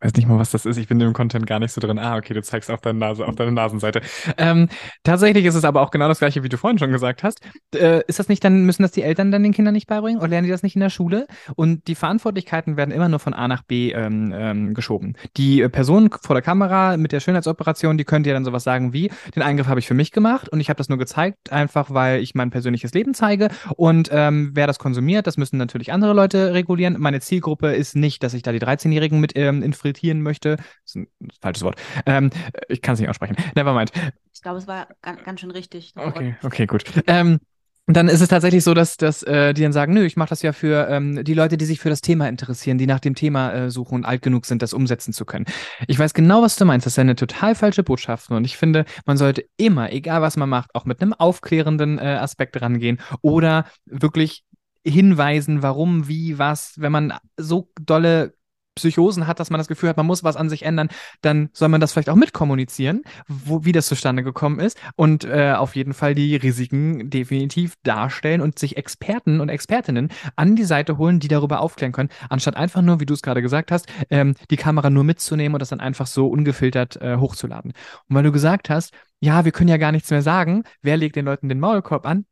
[0.00, 0.76] Ich weiß nicht mal, was das ist.
[0.76, 1.98] Ich bin im Content gar nicht so drin.
[1.98, 4.00] Ah, okay, du zeigst auf deine Nase, auf deine Nasenseite.
[4.36, 4.68] Ähm,
[5.02, 7.40] tatsächlich ist es aber auch genau das gleiche, wie du vorhin schon gesagt hast.
[7.74, 10.28] Äh, ist das nicht dann, müssen das die Eltern dann den Kindern nicht beibringen oder
[10.28, 11.26] lernen die das nicht in der Schule?
[11.56, 15.16] Und die Verantwortlichkeiten werden immer nur von A nach B ähm, ähm, geschoben.
[15.36, 19.10] Die Person vor der Kamera mit der Schönheitsoperation, die könnte ja dann sowas sagen wie,
[19.34, 22.22] den Eingriff habe ich für mich gemacht und ich habe das nur gezeigt, einfach weil
[22.22, 23.48] ich mein persönliches Leben zeige.
[23.74, 26.96] Und ähm, wer das konsumiert, das müssen natürlich andere Leute regulieren.
[27.00, 30.56] Meine Zielgruppe ist nicht, dass ich da die 13-Jährigen mit ähm, infiltriere filtrieren möchte.
[30.56, 31.08] Das ist ein
[31.40, 31.80] falsches Wort.
[32.06, 32.30] Ähm,
[32.68, 33.36] ich kann es nicht aussprechen.
[33.54, 33.90] Nevermind.
[34.34, 34.88] Ich glaube, es war
[35.24, 35.94] ganz, schön richtig.
[35.96, 36.84] Okay, okay, gut.
[37.06, 37.38] Ähm,
[37.86, 40.42] dann ist es tatsächlich so, dass, dass äh, die dann sagen, nö, ich mache das
[40.42, 43.50] ja für ähm, die Leute, die sich für das Thema interessieren, die nach dem Thema
[43.52, 45.46] äh, suchen und alt genug sind, das umsetzen zu können.
[45.86, 46.84] Ich weiß genau, was du meinst.
[46.84, 48.30] Das ist eine total falsche Botschaft.
[48.30, 52.18] Und ich finde, man sollte immer, egal was man macht, auch mit einem aufklärenden äh,
[52.20, 54.44] Aspekt rangehen oder wirklich
[54.84, 58.34] hinweisen, warum, wie, was, wenn man so dolle
[58.78, 60.88] Psychosen hat, dass man das Gefühl hat, man muss was an sich ändern,
[61.20, 65.52] dann soll man das vielleicht auch mitkommunizieren, wo, wie das zustande gekommen ist und äh,
[65.52, 70.98] auf jeden Fall die Risiken definitiv darstellen und sich Experten und Expertinnen an die Seite
[70.98, 74.34] holen, die darüber aufklären können, anstatt einfach nur, wie du es gerade gesagt hast, ähm,
[74.50, 77.72] die Kamera nur mitzunehmen und das dann einfach so ungefiltert äh, hochzuladen.
[78.08, 81.16] Und weil du gesagt hast, ja, wir können ja gar nichts mehr sagen, wer legt
[81.16, 82.26] den Leuten den Maulkorb an?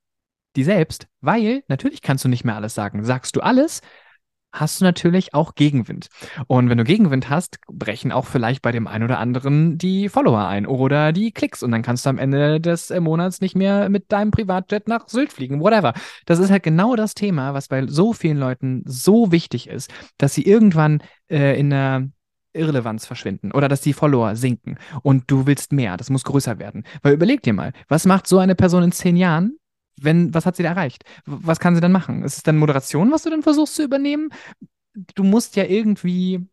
[0.54, 3.04] Die selbst, weil natürlich kannst du nicht mehr alles sagen.
[3.04, 3.82] Sagst du alles,
[4.60, 6.08] hast du natürlich auch Gegenwind.
[6.46, 10.46] Und wenn du Gegenwind hast, brechen auch vielleicht bei dem einen oder anderen die Follower
[10.46, 11.62] ein oder die Klicks.
[11.62, 15.08] Und dann kannst du am Ende des äh, Monats nicht mehr mit deinem Privatjet nach
[15.08, 15.94] Sylt fliegen, whatever.
[16.24, 20.34] Das ist halt genau das Thema, was bei so vielen Leuten so wichtig ist, dass
[20.34, 22.08] sie irgendwann äh, in der
[22.56, 26.84] Irrelevanz verschwinden oder dass die Follower sinken und du willst mehr, das muss größer werden.
[27.02, 29.58] Weil überleg dir mal, was macht so eine Person in zehn Jahren,
[30.00, 31.04] wenn, was hat sie da erreicht?
[31.24, 32.22] Was kann sie dann machen?
[32.22, 34.30] Ist es dann Moderation, was du dann versuchst zu übernehmen?
[35.14, 36.46] Du musst ja irgendwie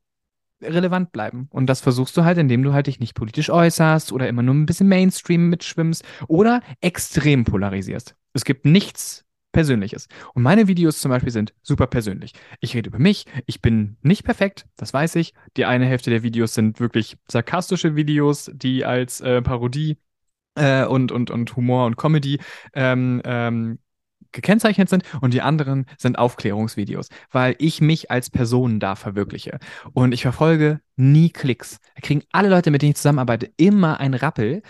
[0.61, 1.47] relevant bleiben.
[1.51, 4.55] Und das versuchst du halt, indem du halt dich nicht politisch äußerst oder immer nur
[4.55, 8.15] ein bisschen Mainstream mitschwimmst oder extrem polarisierst.
[8.33, 10.07] Es gibt nichts Persönliches.
[10.33, 12.33] Und meine Videos zum Beispiel sind super persönlich.
[12.59, 15.35] Ich rede über mich, ich bin nicht perfekt, das weiß ich.
[15.57, 19.97] Die eine Hälfte der Videos sind wirklich sarkastische Videos, die als äh, Parodie
[20.55, 22.39] äh, und, und, und Humor und Comedy
[22.73, 23.79] ähm, ähm,
[24.33, 29.59] gekennzeichnet sind und die anderen sind Aufklärungsvideos, weil ich mich als Person da verwirkliche.
[29.93, 31.79] Und ich verfolge nie Klicks.
[31.95, 34.61] Da kriegen alle Leute, mit denen ich zusammenarbeite, immer ein Rappel.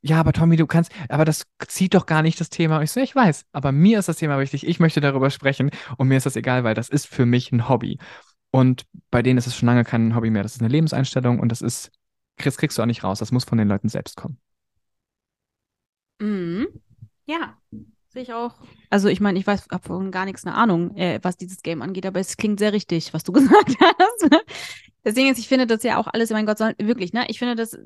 [0.00, 2.78] Ja, aber Tommy, du kannst, aber das zieht doch gar nicht das Thema.
[2.78, 4.66] Und ich so, ich weiß, aber mir ist das Thema wichtig.
[4.66, 7.68] Ich möchte darüber sprechen und mir ist das egal, weil das ist für mich ein
[7.68, 7.98] Hobby.
[8.50, 10.42] Und bei denen ist es schon lange kein Hobby mehr.
[10.42, 11.92] Das ist eine Lebenseinstellung und das ist,
[12.36, 13.20] Chris, kriegst du auch nicht raus.
[13.20, 14.38] Das muss von den Leuten selbst kommen.
[16.22, 16.68] Mhm.
[17.26, 17.58] Ja,
[18.10, 18.54] sehe ich auch.
[18.90, 21.82] Also ich meine, ich weiß, habe von gar nichts eine Ahnung, äh, was dieses Game
[21.82, 24.42] angeht, aber es klingt sehr richtig, was du gesagt hast.
[25.04, 27.24] Deswegen ist, ich finde das ja auch alles, mein Gott, soll, wirklich, ne?
[27.28, 27.76] Ich finde das,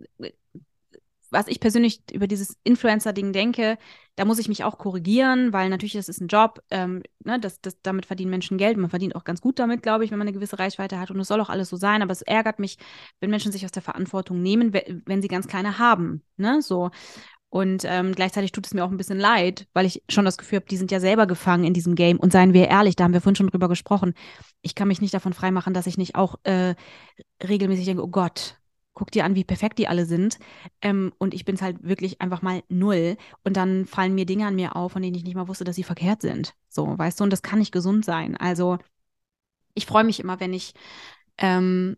[1.30, 3.78] was ich persönlich über dieses Influencer-Ding denke,
[4.16, 7.60] da muss ich mich auch korrigieren, weil natürlich das ist ein Job, ähm, ne, das,
[7.60, 8.76] das, damit verdienen Menschen Geld.
[8.76, 11.10] Man verdient auch ganz gut damit, glaube ich, wenn man eine gewisse Reichweite hat.
[11.10, 12.02] Und es soll auch alles so sein.
[12.02, 12.78] Aber es ärgert mich,
[13.20, 16.22] wenn Menschen sich aus der Verantwortung nehmen, wenn sie ganz kleine haben.
[16.36, 16.62] Ne?
[16.62, 16.90] So.
[17.48, 20.56] Und ähm, gleichzeitig tut es mir auch ein bisschen leid, weil ich schon das Gefühl
[20.56, 22.18] habe, die sind ja selber gefangen in diesem Game.
[22.18, 24.14] Und seien wir ehrlich, da haben wir vorhin schon drüber gesprochen.
[24.62, 26.74] Ich kann mich nicht davon freimachen, dass ich nicht auch äh,
[27.42, 28.58] regelmäßig denke, oh Gott,
[28.94, 30.38] guck dir an, wie perfekt die alle sind.
[30.82, 33.16] Ähm, und ich bin es halt wirklich einfach mal null.
[33.44, 35.76] Und dann fallen mir Dinge an mir auf, von denen ich nicht mal wusste, dass
[35.76, 36.54] sie verkehrt sind.
[36.68, 38.36] So, weißt du, und das kann nicht gesund sein.
[38.36, 38.78] Also
[39.74, 40.74] ich freue mich immer, wenn ich
[41.38, 41.96] ähm,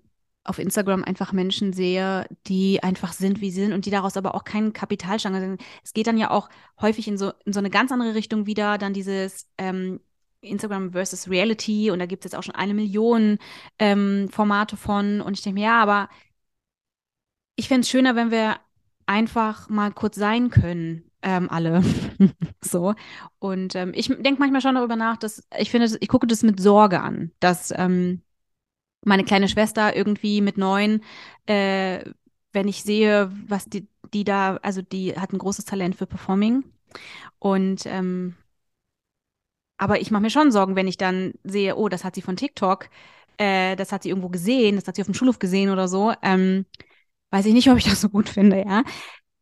[0.49, 4.35] auf Instagram einfach Menschen sehe, die einfach sind, wie sie sind und die daraus aber
[4.35, 5.61] auch keinen Kapitalstange sind.
[5.85, 6.49] Es geht dann ja auch
[6.81, 10.01] häufig in so, in so eine ganz andere Richtung wieder, dann dieses ähm,
[10.41, 13.39] Instagram versus Reality und da gibt es jetzt auch schon eine Million
[13.79, 16.09] ähm, Formate von und ich denke mir, ja, aber
[17.57, 18.57] ich fände es schöner, wenn wir
[19.07, 21.83] einfach mal kurz sein können, ähm, alle.
[22.61, 22.95] so.
[23.39, 26.61] Und ähm, ich denke manchmal schon darüber nach, dass ich finde, ich gucke das mit
[26.61, 28.23] Sorge an, dass ähm,
[29.05, 31.03] meine kleine Schwester irgendwie mit neun,
[31.47, 32.05] äh,
[32.53, 36.65] wenn ich sehe, was die, die da, also die hat ein großes Talent für Performing.
[37.39, 38.35] Und ähm,
[39.77, 42.37] aber ich mache mir schon Sorgen, wenn ich dann sehe, oh, das hat sie von
[42.37, 42.91] TikTok,
[43.39, 46.13] äh, das hat sie irgendwo gesehen, das hat sie auf dem Schulhof gesehen oder so.
[46.23, 46.67] Ähm,
[47.31, 48.85] weiß ich nicht, ob ich das so gut finde, ja.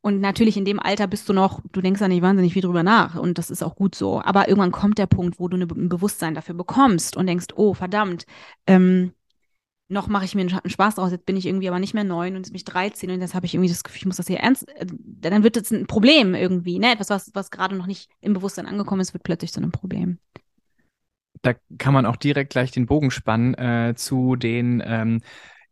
[0.02, 2.84] Und natürlich in dem Alter bist du noch, du denkst da nicht wahnsinnig viel drüber
[2.84, 4.20] nach und das ist auch gut so.
[4.22, 8.24] Aber irgendwann kommt der Punkt, wo du ein Bewusstsein dafür bekommst und denkst, oh verdammt,
[8.68, 9.12] ähm,
[9.88, 12.34] noch mache ich mir einen Spaß draus, jetzt bin ich irgendwie aber nicht mehr neun
[12.34, 14.26] und jetzt bin ich 13 und jetzt habe ich irgendwie das Gefühl, ich muss das
[14.26, 16.92] hier ernst, äh, dann wird das ein Problem irgendwie, ne?
[16.92, 20.18] Etwas, was, was gerade noch nicht im Bewusstsein angekommen ist, wird plötzlich zu einem Problem.
[21.42, 25.20] Da kann man auch direkt gleich den Bogen spannen äh, zu den ähm,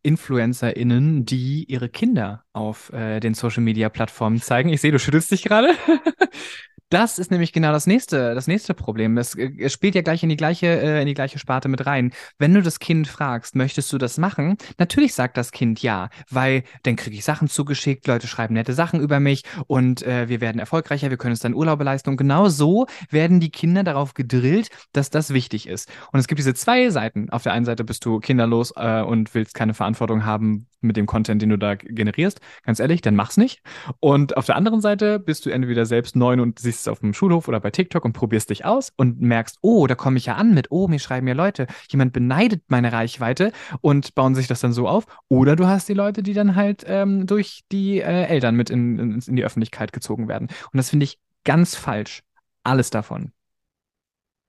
[0.02, 4.68] InfluencerInnen, die ihre Kinder auf äh, den Social Media Plattformen zeigen.
[4.68, 5.70] Ich sehe, du schüttelst dich gerade.
[6.90, 9.16] Das ist nämlich genau das nächste, das nächste Problem.
[9.18, 11.86] Es, äh, es spielt ja gleich in die gleiche, äh, in die gleiche Sparte mit
[11.86, 12.12] rein.
[12.38, 14.56] Wenn du das Kind fragst, möchtest du das machen?
[14.78, 19.00] Natürlich sagt das Kind ja, weil dann kriege ich Sachen zugeschickt, Leute schreiben nette Sachen
[19.00, 22.10] über mich und äh, wir werden erfolgreicher, wir können uns dann Urlaube leisten.
[22.10, 25.90] Und genau so werden die Kinder darauf gedrillt, dass das wichtig ist.
[26.12, 27.30] Und es gibt diese zwei Seiten.
[27.30, 31.06] Auf der einen Seite bist du kinderlos äh, und willst keine Verantwortung haben mit dem
[31.06, 32.40] Content, den du da generierst.
[32.62, 33.62] Ganz ehrlich, dann mach's nicht.
[34.00, 37.14] Und auf der anderen Seite bist du entweder selbst neun und siehst es auf dem
[37.14, 40.34] Schulhof oder bei TikTok und probierst dich aus und merkst, oh, da komme ich ja
[40.34, 44.60] an mit, oh, mir schreiben ja Leute, jemand beneidet meine Reichweite und bauen sich das
[44.60, 45.06] dann so auf.
[45.28, 48.98] Oder du hast die Leute, die dann halt ähm, durch die äh, Eltern mit in,
[48.98, 50.48] in, in die Öffentlichkeit gezogen werden.
[50.72, 52.22] Und das finde ich ganz falsch.
[52.62, 53.32] Alles davon.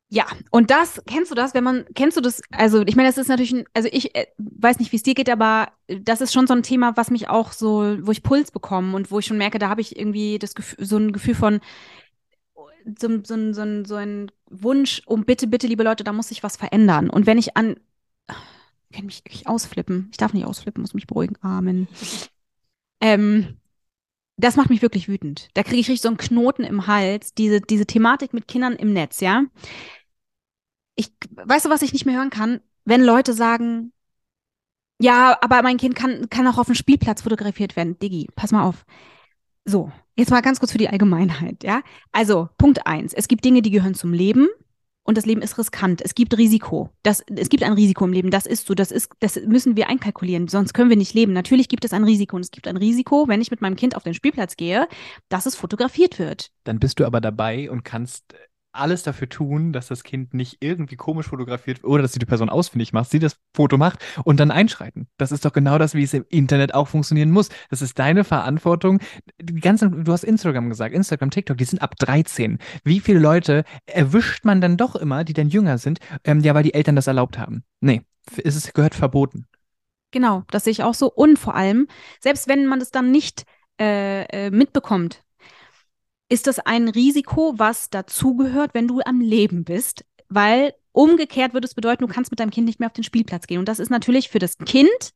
[0.09, 3.17] Ja, und das, kennst du das, wenn man, kennst du das, also ich meine, das
[3.17, 6.31] ist natürlich, ein, also ich äh, weiß nicht, wie es dir geht, aber das ist
[6.31, 9.25] schon so ein Thema, was mich auch so, wo ich Puls bekomme und wo ich
[9.25, 11.59] schon merke, da habe ich irgendwie das Gefühl, so ein Gefühl von,
[12.99, 16.57] so, so, so, so ein Wunsch um bitte, bitte, liebe Leute, da muss sich was
[16.57, 17.09] verändern.
[17.09, 17.75] Und wenn ich an,
[18.89, 21.87] ich kann mich ich ausflippen, ich darf nicht ausflippen, muss mich beruhigen, Amen.
[23.01, 23.57] Ähm,
[24.37, 25.49] das macht mich wirklich wütend.
[25.53, 28.93] Da kriege ich richtig so einen Knoten im Hals, diese, diese Thematik mit Kindern im
[28.93, 29.45] Netz, ja.
[30.95, 32.61] Ich, weißt du, was ich nicht mehr hören kann?
[32.85, 33.91] wenn Leute sagen,
[34.99, 37.99] ja, aber mein Kind kann, kann auch auf dem Spielplatz fotografiert werden.
[37.99, 38.85] Diggi, pass mal auf.
[39.65, 41.81] So, jetzt mal ganz kurz für die Allgemeinheit, ja.
[42.11, 43.13] Also, Punkt eins.
[43.13, 44.47] Es gibt Dinge, die gehören zum Leben
[45.03, 46.01] und das Leben ist riskant.
[46.03, 46.89] Es gibt Risiko.
[47.03, 48.31] Das, es gibt ein Risiko im Leben.
[48.31, 48.73] Das ist so.
[48.73, 50.47] Das ist, das müssen wir einkalkulieren.
[50.47, 51.31] Sonst können wir nicht leben.
[51.31, 52.35] Natürlich gibt es ein Risiko.
[52.35, 54.87] Und es gibt ein Risiko, wenn ich mit meinem Kind auf den Spielplatz gehe,
[55.29, 56.51] dass es fotografiert wird.
[56.63, 58.33] Dann bist du aber dabei und kannst
[58.75, 62.49] alles dafür tun, dass das Kind nicht irgendwie komisch fotografiert oder dass du die Person
[62.49, 65.07] ausfindig machst, sie das Foto macht und dann einschreiten.
[65.17, 67.49] Das ist doch genau das, wie es im Internet auch funktionieren muss.
[67.69, 68.99] Das ist deine Verantwortung.
[69.41, 72.59] Die ganzen, du hast Instagram gesagt, Instagram, TikTok, die sind ab 13.
[72.83, 76.63] Wie viele Leute erwischt man dann doch immer, die dann jünger sind, ähm, ja, weil
[76.63, 77.63] die Eltern das erlaubt haben?
[77.81, 78.01] Nee,
[78.43, 79.45] es ist, gehört verboten.
[80.11, 81.11] Genau, das sehe ich auch so.
[81.11, 81.87] Und vor allem,
[82.19, 83.45] selbst wenn man das dann nicht
[83.79, 85.24] äh, äh mitbekommt,
[86.29, 91.75] ist das ein Risiko, was dazugehört, wenn du am Leben bist, weil umgekehrt würde es
[91.75, 93.59] bedeuten, du kannst mit deinem Kind nicht mehr auf den Spielplatz gehen.
[93.59, 95.13] Und das ist natürlich für das Kind,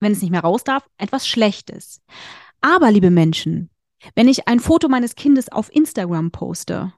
[0.00, 2.00] wenn es nicht mehr raus darf, etwas Schlechtes.
[2.60, 3.70] Aber, liebe Menschen,
[4.14, 6.92] wenn ich ein Foto meines Kindes auf Instagram poste,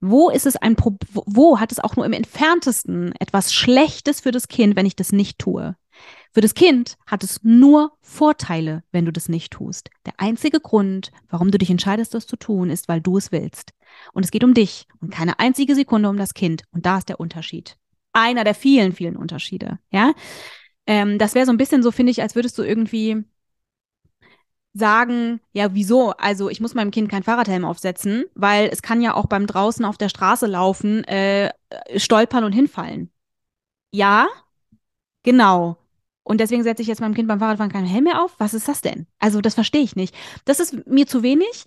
[0.00, 4.30] wo ist es ein Pro wo hat es auch nur im entferntesten etwas Schlechtes für
[4.30, 5.76] das Kind, wenn ich das nicht tue?
[6.32, 9.90] Für das Kind hat es nur Vorteile, wenn du das nicht tust.
[10.06, 13.72] Der einzige Grund, warum du dich entscheidest, das zu tun, ist, weil du es willst.
[14.12, 16.64] Und es geht um dich und keine einzige Sekunde um das Kind.
[16.70, 17.76] Und da ist der Unterschied.
[18.12, 19.78] Einer der vielen, vielen Unterschiede.
[19.90, 20.12] Ja,
[20.86, 23.24] ähm, das wäre so ein bisschen so, finde ich, als würdest du irgendwie
[24.74, 26.12] sagen, ja, wieso?
[26.12, 29.84] Also ich muss meinem Kind kein Fahrradhelm aufsetzen, weil es kann ja auch beim draußen
[29.84, 31.52] auf der Straße laufen, äh,
[31.96, 33.10] stolpern und hinfallen.
[33.92, 34.28] Ja,
[35.22, 35.76] genau.
[36.28, 38.34] Und deswegen setze ich jetzt meinem Kind beim Fahrradfahren keinen Helm mehr auf.
[38.36, 39.06] Was ist das denn?
[39.18, 40.14] Also, das verstehe ich nicht.
[40.44, 41.64] Das ist mir zu wenig.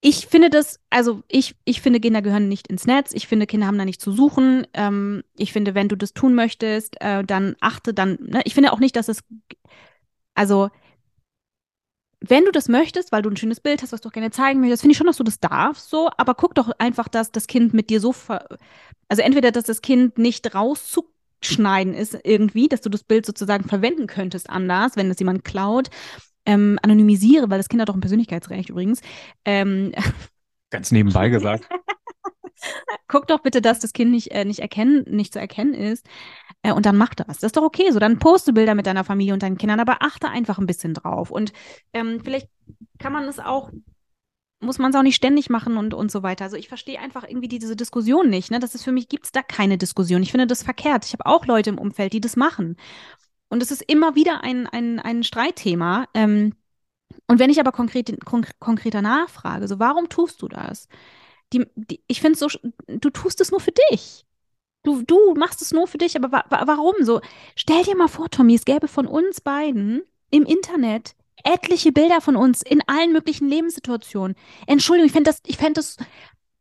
[0.00, 3.12] Ich finde das, also ich, ich finde, Kinder gehören nicht ins Netz.
[3.14, 4.66] Ich finde, Kinder haben da nicht zu suchen.
[4.74, 8.42] Ähm, ich finde, wenn du das tun möchtest, äh, dann achte dann, ne?
[8.44, 9.20] Ich finde auch nicht, dass es,
[10.34, 10.70] also,
[12.20, 14.60] wenn du das möchtest, weil du ein schönes Bild hast, was du auch gerne zeigen
[14.60, 17.46] möchtest, finde ich schon, dass du das darfst, so, aber guck doch einfach, dass das
[17.46, 18.12] Kind mit dir so,
[19.08, 23.68] also entweder, dass das Kind nicht rauszukommen schneiden ist irgendwie, dass du das Bild sozusagen
[23.68, 25.88] verwenden könntest anders, wenn es jemand klaut.
[26.48, 29.00] Ähm, anonymisiere, weil das Kind hat doch ein Persönlichkeitsrecht übrigens.
[29.44, 29.92] Ähm,
[30.70, 31.68] Ganz nebenbei gesagt.
[33.08, 36.06] Guck doch bitte, dass das Kind nicht, äh, nicht, erkennen, nicht zu erkennen ist.
[36.62, 37.26] Äh, und dann mach das.
[37.26, 37.90] Das ist doch okay.
[37.90, 40.94] So, dann poste Bilder mit deiner Familie und deinen Kindern, aber achte einfach ein bisschen
[40.94, 41.30] drauf.
[41.30, 41.52] Und
[41.92, 42.48] ähm, vielleicht
[42.98, 43.70] kann man es auch
[44.60, 46.44] muss man es auch nicht ständig machen und, und so weiter.
[46.44, 48.50] Also ich verstehe einfach irgendwie diese Diskussion nicht.
[48.50, 48.58] Ne?
[48.58, 50.22] Das ist für mich, gibt es da keine Diskussion.
[50.22, 51.04] Ich finde das verkehrt.
[51.04, 52.76] Ich habe auch Leute im Umfeld, die das machen.
[53.48, 56.06] Und es ist immer wieder ein, ein, ein Streitthema.
[56.14, 56.54] Ähm,
[57.28, 60.88] und wenn ich aber konkret, konk konkreter nachfrage, so warum tust du das?
[61.52, 62.48] Die, die, ich finde so,
[62.88, 64.24] du tust es nur für dich.
[64.82, 67.20] Du, du machst es nur für dich, aber wa warum so?
[67.56, 71.14] Stell dir mal vor, Tommy, es gäbe von uns beiden im Internet
[71.44, 74.36] etliche Bilder von uns in allen möglichen Lebenssituationen.
[74.66, 75.96] Entschuldigung, ich fände das, ich fände das,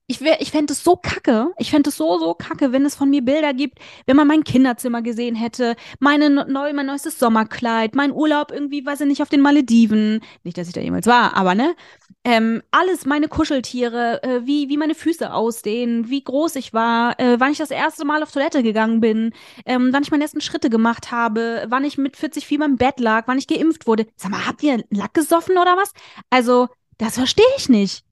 [0.07, 1.51] ich, ich fände es so kacke.
[1.57, 4.43] Ich fände es so, so kacke, wenn es von mir Bilder gibt, wenn man mein
[4.43, 9.29] Kinderzimmer gesehen hätte, meine neu, mein neuestes Sommerkleid, mein Urlaub irgendwie, weiß ich nicht, auf
[9.29, 10.21] den Malediven.
[10.43, 11.75] Nicht, dass ich da jemals war, aber ne?
[12.23, 17.39] Ähm, alles, meine Kuscheltiere, äh, wie, wie meine Füße aussehen, wie groß ich war, äh,
[17.39, 19.33] wann ich das erste Mal auf Toilette gegangen bin,
[19.65, 22.99] ähm, wann ich meine ersten Schritte gemacht habe, wann ich mit 40 Fieber im Bett
[22.99, 24.05] lag, wann ich geimpft wurde.
[24.15, 25.93] Sag mal, habt ihr Lack gesoffen oder was?
[26.29, 28.04] Also, das verstehe ich nicht.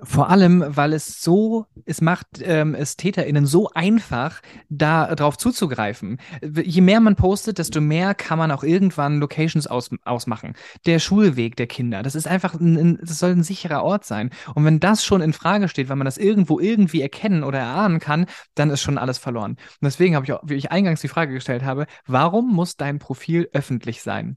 [0.00, 6.18] Vor allem, weil es so, es macht ähm, es TäterInnen so einfach, da drauf zuzugreifen.
[6.40, 10.54] Je mehr man postet, desto mehr kann man auch irgendwann Locations aus, ausmachen.
[10.86, 14.30] Der Schulweg der Kinder, das ist einfach, ein, das soll ein sicherer Ort sein.
[14.54, 17.98] Und wenn das schon in Frage steht, weil man das irgendwo irgendwie erkennen oder erahnen
[17.98, 19.52] kann, dann ist schon alles verloren.
[19.52, 23.00] Und deswegen habe ich auch, wie ich eingangs die Frage gestellt habe, warum muss dein
[23.00, 24.36] Profil öffentlich sein?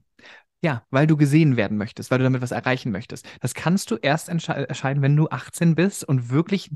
[0.64, 3.26] Ja, weil du gesehen werden möchtest, weil du damit was erreichen möchtest.
[3.40, 6.70] Das kannst du erst entscheiden, wenn du 18 bist und wirklich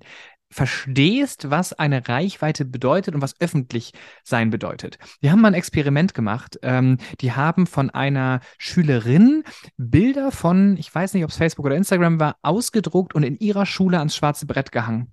[0.51, 3.93] verstehst, was eine Reichweite bedeutet und was öffentlich
[4.25, 4.99] sein bedeutet.
[5.23, 6.59] Die haben mal ein Experiment gemacht.
[6.63, 9.45] Ähm, die haben von einer Schülerin
[9.77, 13.67] Bilder von, ich weiß nicht, ob es Facebook oder Instagram war, ausgedruckt und in ihrer
[13.67, 15.13] Schule ans schwarze Brett gehangen.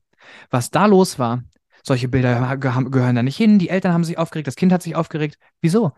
[0.50, 1.44] Was da los war,
[1.84, 3.60] solche Bilder gehören da nicht hin.
[3.60, 5.38] Die Eltern haben sich aufgeregt, das Kind hat sich aufgeregt.
[5.62, 5.92] Wieso?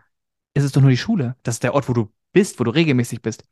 [0.54, 1.36] Es ist doch nur die Schule.
[1.42, 3.44] Das ist der Ort, wo du bist, wo du regelmäßig bist.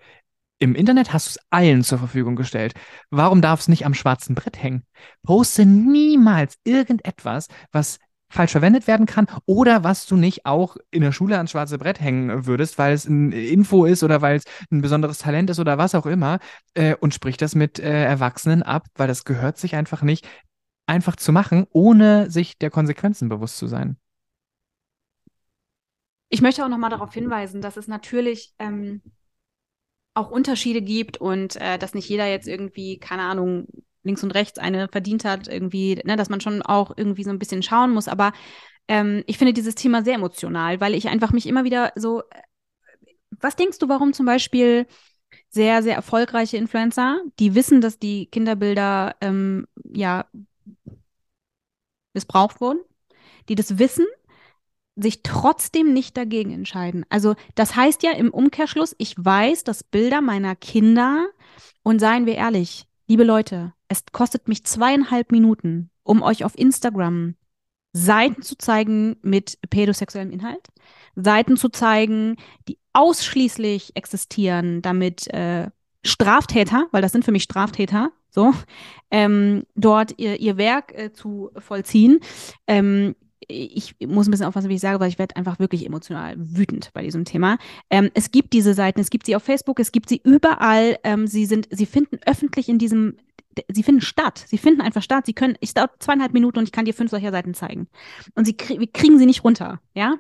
[0.59, 2.75] Im Internet hast du es allen zur Verfügung gestellt.
[3.09, 4.85] Warum darf es nicht am schwarzen Brett hängen?
[5.23, 11.13] Poste niemals irgendetwas, was falsch verwendet werden kann oder was du nicht auch in der
[11.13, 14.83] Schule ans schwarze Brett hängen würdest, weil es ein Info ist oder weil es ein
[14.83, 16.39] besonderes Talent ist oder was auch immer
[16.75, 20.29] äh, und sprich das mit äh, Erwachsenen ab, weil das gehört sich einfach nicht
[20.87, 23.97] einfach zu machen, ohne sich der Konsequenzen bewusst zu sein.
[26.35, 29.03] Ich möchte auch nochmal darauf hinweisen, dass es natürlich ähm,
[30.15, 33.69] auch Unterschiede gibt und äh, dass nicht jeder jetzt irgendwie, keine Ahnung,
[34.03, 37.39] links und rechts eine verdient hat, irgendwie, ne, dass man schon auch irgendwie so ein
[37.39, 38.09] bisschen schauen muss.
[38.09, 38.33] Aber
[38.89, 42.43] ähm, ich finde dieses Thema sehr emotional, weil ich einfach mich immer wieder so, äh,
[43.31, 44.89] was denkst du, warum zum Beispiel
[45.51, 50.27] sehr, sehr erfolgreiche Influencer, die wissen, dass die Kinderbilder ähm, ja
[52.13, 52.81] missbraucht wurden,
[53.49, 54.07] die das wissen,
[54.97, 57.05] sich trotzdem nicht dagegen entscheiden.
[57.09, 61.27] Also das heißt ja im Umkehrschluss, ich weiß, dass Bilder meiner Kinder,
[61.83, 67.35] und seien wir ehrlich, liebe Leute, es kostet mich zweieinhalb Minuten, um euch auf Instagram
[67.93, 70.69] Seiten zu zeigen mit pädosexuellem Inhalt,
[71.15, 72.37] Seiten zu zeigen,
[72.69, 75.71] die ausschließlich existieren, damit äh,
[76.05, 78.53] Straftäter, weil das sind für mich Straftäter, so,
[79.13, 82.19] ähm, dort ihr, ihr Werk äh, zu vollziehen.
[82.67, 83.15] Ähm,
[83.49, 86.91] ich muss ein bisschen aufpassen, wie ich sage, weil ich werde einfach wirklich emotional wütend
[86.93, 87.59] bei diesem Thema.
[87.91, 90.99] Ähm, es gibt diese Seiten, es gibt sie auf Facebook, es gibt sie überall.
[91.05, 93.17] Ähm, sie sind, sie finden öffentlich in diesem,
[93.69, 94.45] sie finden statt.
[94.47, 95.27] Sie finden einfach statt.
[95.27, 97.89] Sie können, ich dauert zweieinhalb Minuten und ich kann dir fünf solcher Seiten zeigen.
[98.35, 100.17] Und sie wir kriegen sie nicht runter, ja.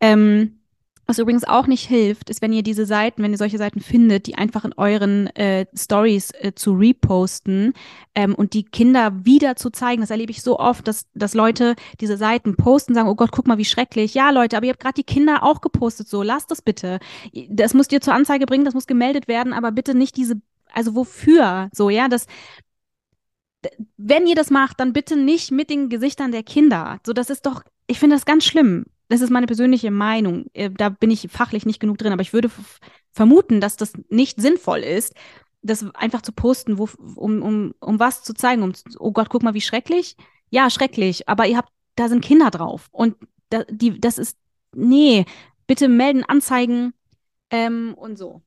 [0.00, 0.58] Ähm,
[1.06, 4.26] was übrigens auch nicht hilft, ist, wenn ihr diese Seiten, wenn ihr solche Seiten findet,
[4.26, 7.72] die einfach in euren äh, Stories äh, zu reposten
[8.14, 10.00] ähm, und die Kinder wieder zu zeigen.
[10.00, 13.48] Das erlebe ich so oft, dass, dass Leute diese Seiten posten, sagen, oh Gott, guck
[13.48, 14.14] mal, wie schrecklich.
[14.14, 17.00] Ja, Leute, aber ihr habt gerade die Kinder auch gepostet, so lasst das bitte.
[17.48, 20.40] Das müsst ihr zur Anzeige bringen, das muss gemeldet werden, aber bitte nicht diese,
[20.72, 21.68] also wofür?
[21.72, 22.26] So, ja, das,
[23.96, 27.00] wenn ihr das macht, dann bitte nicht mit den Gesichtern der Kinder.
[27.04, 30.46] So, das ist doch, ich finde das ganz schlimm das ist meine persönliche Meinung.
[30.52, 32.50] Äh, da bin ich fachlich nicht genug drin, aber ich würde
[33.12, 35.14] vermuten, dass das nicht sinnvoll ist,
[35.62, 38.62] das einfach zu posten, wo, um, um, um was zu zeigen.
[38.62, 40.16] Um, oh Gott, guck mal, wie schrecklich.
[40.50, 42.88] Ja, schrecklich, aber ihr habt, da sind Kinder drauf.
[42.90, 43.16] Und
[43.50, 44.36] da, die, das ist,
[44.74, 45.24] nee,
[45.66, 46.92] bitte melden, anzeigen
[47.50, 48.42] ähm, und so.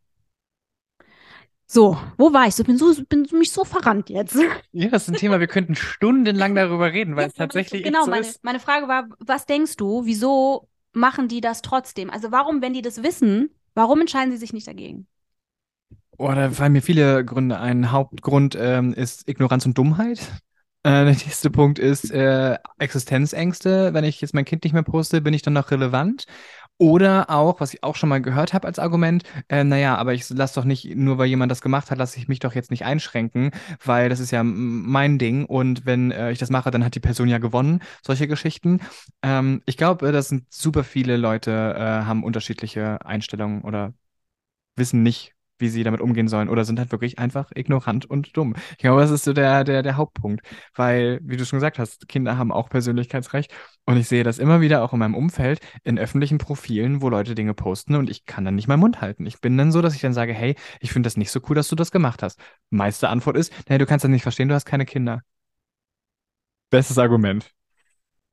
[1.68, 2.60] So, wo war ich?
[2.60, 4.38] Ich bin, so, bin mich so verrannt jetzt.
[4.72, 8.12] Ja, das ist ein Thema, wir könnten stundenlang darüber reden, weil es tatsächlich genau, so
[8.12, 8.44] meine, ist.
[8.44, 12.10] meine Frage war, was denkst du, wieso machen die das trotzdem?
[12.10, 15.08] Also warum, wenn die das wissen, warum entscheiden sie sich nicht dagegen?
[16.18, 17.92] Oh, da fallen mir viele Gründe ein.
[17.92, 20.20] Hauptgrund ähm, ist Ignoranz und Dummheit.
[20.84, 23.94] Äh, der nächste Punkt ist äh, Existenzängste.
[23.94, 26.26] Wenn ich jetzt mein Kind nicht mehr poste, bin ich dann noch relevant?
[26.78, 30.30] Oder auch, was ich auch schon mal gehört habe als Argument, äh, naja, aber ich
[30.30, 32.84] lasse doch nicht, nur weil jemand das gemacht hat, lasse ich mich doch jetzt nicht
[32.84, 33.52] einschränken,
[33.84, 37.00] weil das ist ja mein Ding und wenn äh, ich das mache, dann hat die
[37.00, 38.82] Person ja gewonnen, solche Geschichten.
[39.22, 43.94] Ähm, ich glaube, das sind super viele Leute, äh, haben unterschiedliche Einstellungen oder
[44.76, 48.56] wissen nicht, wie sie damit umgehen sollen oder sind halt wirklich einfach ignorant und dumm.
[48.72, 50.46] Ich glaube, das ist so der, der, der Hauptpunkt,
[50.76, 53.54] weil, wie du schon gesagt hast, Kinder haben auch Persönlichkeitsrecht
[53.86, 57.36] und ich sehe das immer wieder auch in meinem Umfeld in öffentlichen Profilen, wo Leute
[57.36, 59.26] Dinge posten und ich kann dann nicht meinen Mund halten.
[59.26, 61.56] Ich bin dann so, dass ich dann sage, hey, ich finde das nicht so cool,
[61.56, 62.40] dass du das gemacht hast.
[62.70, 65.22] Meiste Antwort ist, nee, du kannst das nicht verstehen, du hast keine Kinder.
[66.70, 67.52] Bestes Argument.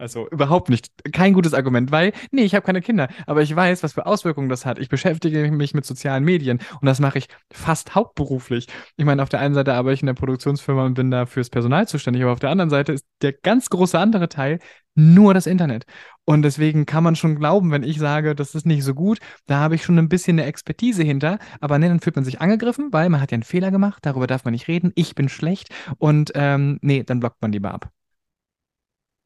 [0.03, 0.91] Also überhaupt nicht.
[1.13, 4.49] Kein gutes Argument, weil, nee, ich habe keine Kinder, aber ich weiß, was für Auswirkungen
[4.49, 4.81] das hat.
[4.81, 8.67] Ich beschäftige mich mit sozialen Medien und das mache ich fast hauptberuflich.
[8.97, 11.51] Ich meine, auf der einen Seite arbeite ich in der Produktionsfirma und bin da fürs
[11.51, 14.59] Personal zuständig, aber auf der anderen Seite ist der ganz große andere Teil
[14.97, 15.85] nur das Internet.
[16.25, 19.61] Und deswegen kann man schon glauben, wenn ich sage, das ist nicht so gut, da
[19.61, 21.39] habe ich schon ein bisschen eine Expertise hinter.
[21.61, 24.27] Aber nee, dann fühlt man sich angegriffen, weil man hat ja einen Fehler gemacht, darüber
[24.27, 27.89] darf man nicht reden, ich bin schlecht und ähm, nee, dann blockt man lieber ab.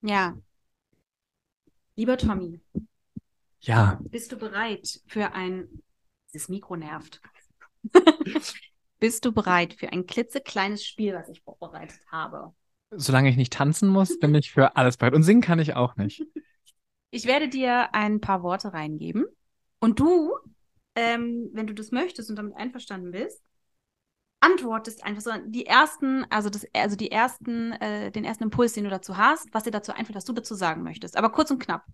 [0.02, 0.34] Ja,
[1.97, 2.61] Lieber Tommy.
[3.61, 3.99] Ja.
[4.05, 5.82] Bist du bereit für ein.
[6.32, 7.22] Dieses Mikro nervt.
[8.99, 12.53] bist du bereit für ein klitzekleines Spiel, was ich vorbereitet habe?
[12.90, 15.14] Solange ich nicht tanzen muss, bin ich für alles bereit.
[15.14, 16.22] Und singen kann ich auch nicht.
[17.11, 19.24] Ich werde dir ein paar Worte reingeben.
[19.80, 20.34] Und du,
[20.94, 23.42] ähm, wenn du das möchtest und damit einverstanden bist,
[24.47, 28.84] antwortest einfach so die ersten, also das, also die ersten, äh, den ersten Impuls, den
[28.84, 31.16] du dazu hast, was dir dazu einfällt, was du dazu sagen möchtest.
[31.16, 31.84] Aber kurz und knapp.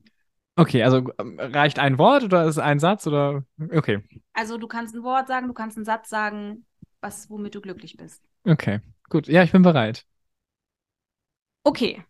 [0.57, 4.03] Okay, also ähm, reicht ein Wort oder ist ein Satz oder okay.
[4.35, 6.67] Also du kannst ein Wort sagen, du kannst einen Satz sagen,
[7.01, 8.23] was womit du glücklich bist.
[8.45, 9.29] Okay, gut.
[9.29, 10.05] Ja, ich bin bereit.
[11.65, 12.05] Okay.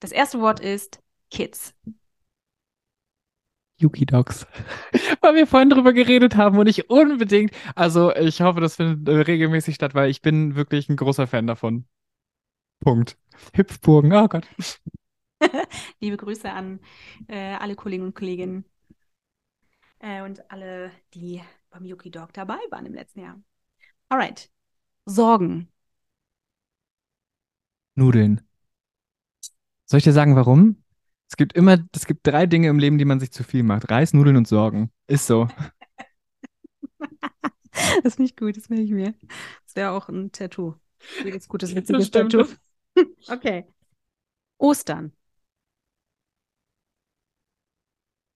[0.00, 1.74] Das erste Wort ist Kids.
[3.80, 4.46] Yuki Dogs.
[5.20, 9.20] weil wir vorhin drüber geredet haben und ich unbedingt, also ich hoffe, das findet äh,
[9.20, 11.86] regelmäßig statt, weil ich bin wirklich ein großer Fan davon.
[12.80, 13.18] Punkt.
[13.54, 14.46] Hüpfburgen, oh Gott.
[16.00, 16.80] Liebe Grüße an
[17.28, 18.64] äh, alle Kollegen und Kolleginnen
[20.00, 23.40] äh, und alle, die beim Yuki Dog dabei waren im letzten Jahr.
[24.08, 24.50] Alright.
[25.06, 25.68] Sorgen.
[27.94, 28.40] Nudeln.
[29.86, 30.82] Soll ich dir sagen, warum?
[31.30, 33.88] Es gibt immer, es gibt drei Dinge im Leben, die man sich zu viel macht.
[33.88, 34.90] Reis, Nudeln und Sorgen.
[35.06, 35.46] Ist so.
[38.02, 39.14] das finde ich gut, das merke ich mir.
[39.64, 40.74] Das wäre auch ein Tattoo.
[41.24, 42.46] Jedes gutes, witziges Tattoo.
[43.28, 43.64] okay.
[44.58, 45.12] Ostern.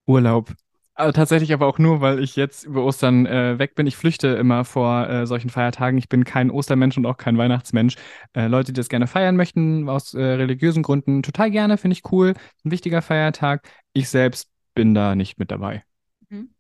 [0.07, 0.55] Urlaub.
[0.97, 3.87] Also tatsächlich aber auch nur, weil ich jetzt über Ostern äh, weg bin.
[3.87, 5.99] Ich flüchte immer vor äh, solchen Feiertagen.
[5.99, 7.97] Ich bin kein Ostermensch und auch kein Weihnachtsmensch.
[8.33, 12.13] Äh, Leute, die das gerne feiern möchten, aus äh, religiösen Gründen, total gerne, finde ich
[12.13, 12.35] cool.
[12.65, 13.69] Ein wichtiger Feiertag.
[13.93, 15.83] Ich selbst bin da nicht mit dabei.
[16.29, 16.51] Mhm.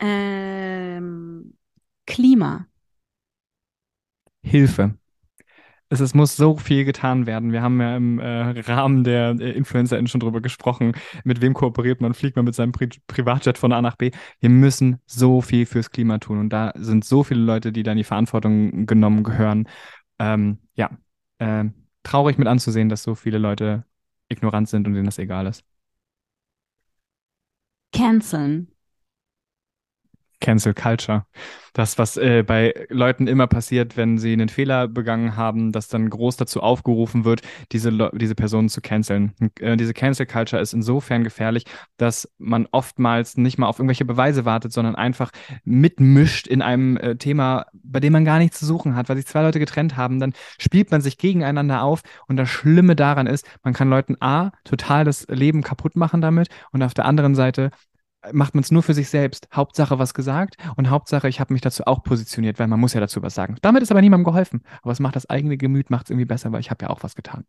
[0.00, 1.54] Ähm,
[2.06, 2.66] Klima.
[4.44, 4.94] Hilfe
[5.92, 7.52] es, es muss so viel getan werden.
[7.52, 10.92] Wir haben ja im äh, Rahmen der äh, InfluencerInnen schon drüber gesprochen,
[11.24, 14.10] mit wem kooperiert man, fliegt man mit seinem Pri Privatjet von A nach B.
[14.40, 17.92] Wir müssen so viel fürs Klima tun und da sind so viele Leute, die da
[17.92, 19.68] in die Verantwortung genommen gehören.
[20.18, 20.90] Ähm, ja,
[21.38, 21.64] äh,
[22.02, 23.84] traurig mit anzusehen, dass so viele Leute
[24.28, 25.62] ignorant sind und denen das egal ist.
[27.92, 28.71] Canceln.
[30.42, 31.24] Cancel Culture.
[31.72, 36.10] Das, was äh, bei Leuten immer passiert, wenn sie einen Fehler begangen haben, dass dann
[36.10, 37.40] groß dazu aufgerufen wird,
[37.70, 39.32] diese, Le diese Personen zu canceln.
[39.58, 41.64] Äh, diese Cancel Culture ist insofern gefährlich,
[41.96, 45.30] dass man oftmals nicht mal auf irgendwelche Beweise wartet, sondern einfach
[45.64, 49.26] mitmischt in einem äh, Thema, bei dem man gar nichts zu suchen hat, weil sich
[49.26, 50.20] zwei Leute getrennt haben.
[50.20, 54.50] Dann spielt man sich gegeneinander auf und das Schlimme daran ist, man kann Leuten A,
[54.64, 57.70] total das Leben kaputt machen damit und auf der anderen Seite
[58.32, 59.48] macht man es nur für sich selbst.
[59.52, 63.00] Hauptsache was gesagt und Hauptsache, ich habe mich dazu auch positioniert, weil man muss ja
[63.00, 63.56] dazu was sagen.
[63.62, 64.62] Damit ist aber niemandem geholfen.
[64.82, 67.02] Aber es macht das eigene Gemüt, macht es irgendwie besser, weil ich habe ja auch
[67.02, 67.44] was getan.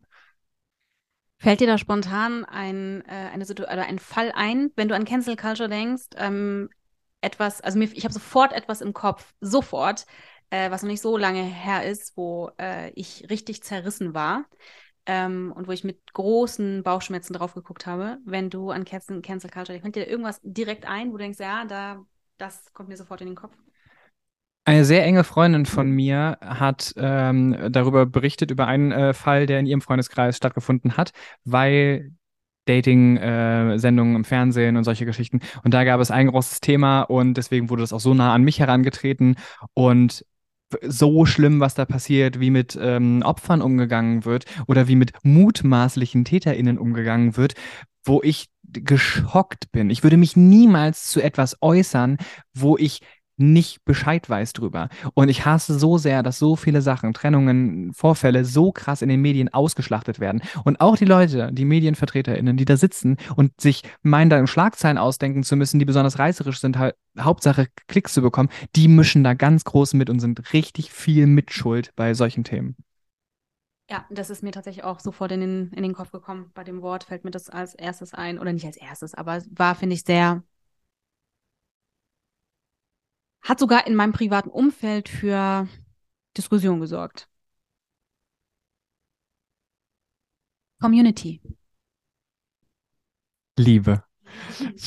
[1.38, 5.36] Fällt dir da spontan ein, äh, eine oder ein Fall ein, wenn du an Cancel
[5.36, 6.06] Culture denkst?
[6.16, 6.70] Ähm,
[7.20, 10.06] etwas, also mir, ich habe sofort etwas im Kopf, sofort,
[10.50, 14.44] äh, was noch nicht so lange her ist, wo äh, ich richtig zerrissen war
[15.06, 19.50] ähm, und wo ich mit großen Bauchschmerzen drauf geguckt habe, wenn du an Cancel, Cancel
[19.50, 22.04] Culture, fällt dir irgendwas direkt ein, wo du denkst, ja, da,
[22.38, 23.56] das kommt mir sofort in den Kopf?
[24.66, 29.60] Eine sehr enge Freundin von mir hat ähm, darüber berichtet, über einen äh, Fall, der
[29.60, 31.12] in ihrem Freundeskreis stattgefunden hat,
[31.44, 32.12] weil
[32.66, 35.40] Dating-Sendungen äh, im Fernsehen und solche Geschichten.
[35.64, 38.42] Und da gab es ein großes Thema und deswegen wurde das auch so nah an
[38.42, 39.36] mich herangetreten.
[39.74, 40.24] Und
[40.82, 46.24] so schlimm, was da passiert, wie mit ähm, Opfern umgegangen wird oder wie mit mutmaßlichen
[46.24, 47.54] TäterInnen umgegangen wird,
[48.04, 49.90] wo ich geschockt bin.
[49.90, 52.18] Ich würde mich niemals zu etwas äußern,
[52.54, 53.00] wo ich
[53.36, 54.88] nicht Bescheid weiß drüber.
[55.14, 59.20] Und ich hasse so sehr, dass so viele Sachen, Trennungen, Vorfälle so krass in den
[59.20, 60.42] Medien ausgeschlachtet werden.
[60.64, 65.42] Und auch die Leute, die MedienvertreterInnen, die da sitzen und sich meinen, da Schlagzeilen ausdenken
[65.42, 69.64] zu müssen, die besonders reißerisch sind, halt Hauptsache Klicks zu bekommen, die mischen da ganz
[69.64, 72.76] groß mit und sind richtig viel Mitschuld bei solchen Themen.
[73.90, 76.50] Ja, das ist mir tatsächlich auch sofort in den, in den Kopf gekommen.
[76.54, 79.74] Bei dem Wort fällt mir das als erstes ein, oder nicht als erstes, aber war,
[79.74, 80.42] finde ich, sehr
[83.44, 85.68] hat sogar in meinem privaten Umfeld für
[86.36, 87.28] Diskussion gesorgt.
[90.80, 91.40] Community.
[93.56, 94.02] Liebe.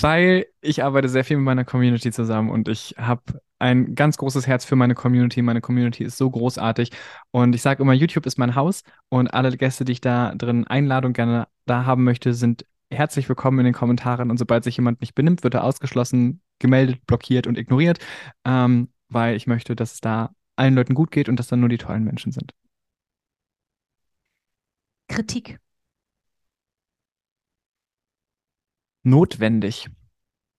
[0.01, 4.45] Weil ich arbeite sehr viel mit meiner Community zusammen und ich habe ein ganz großes
[4.45, 5.41] Herz für meine Community.
[5.41, 6.91] Meine Community ist so großartig.
[7.31, 10.67] Und ich sage immer, YouTube ist mein Haus und alle Gäste, die ich da drin
[10.67, 14.31] einlade und gerne da haben möchte, sind herzlich willkommen in den Kommentaren.
[14.31, 17.99] Und sobald sich jemand nicht benimmt, wird er ausgeschlossen, gemeldet, blockiert und ignoriert,
[18.45, 21.69] ähm, weil ich möchte, dass es da allen Leuten gut geht und dass dann nur
[21.69, 22.53] die tollen Menschen sind.
[25.07, 25.59] Kritik.
[29.03, 29.89] Notwendig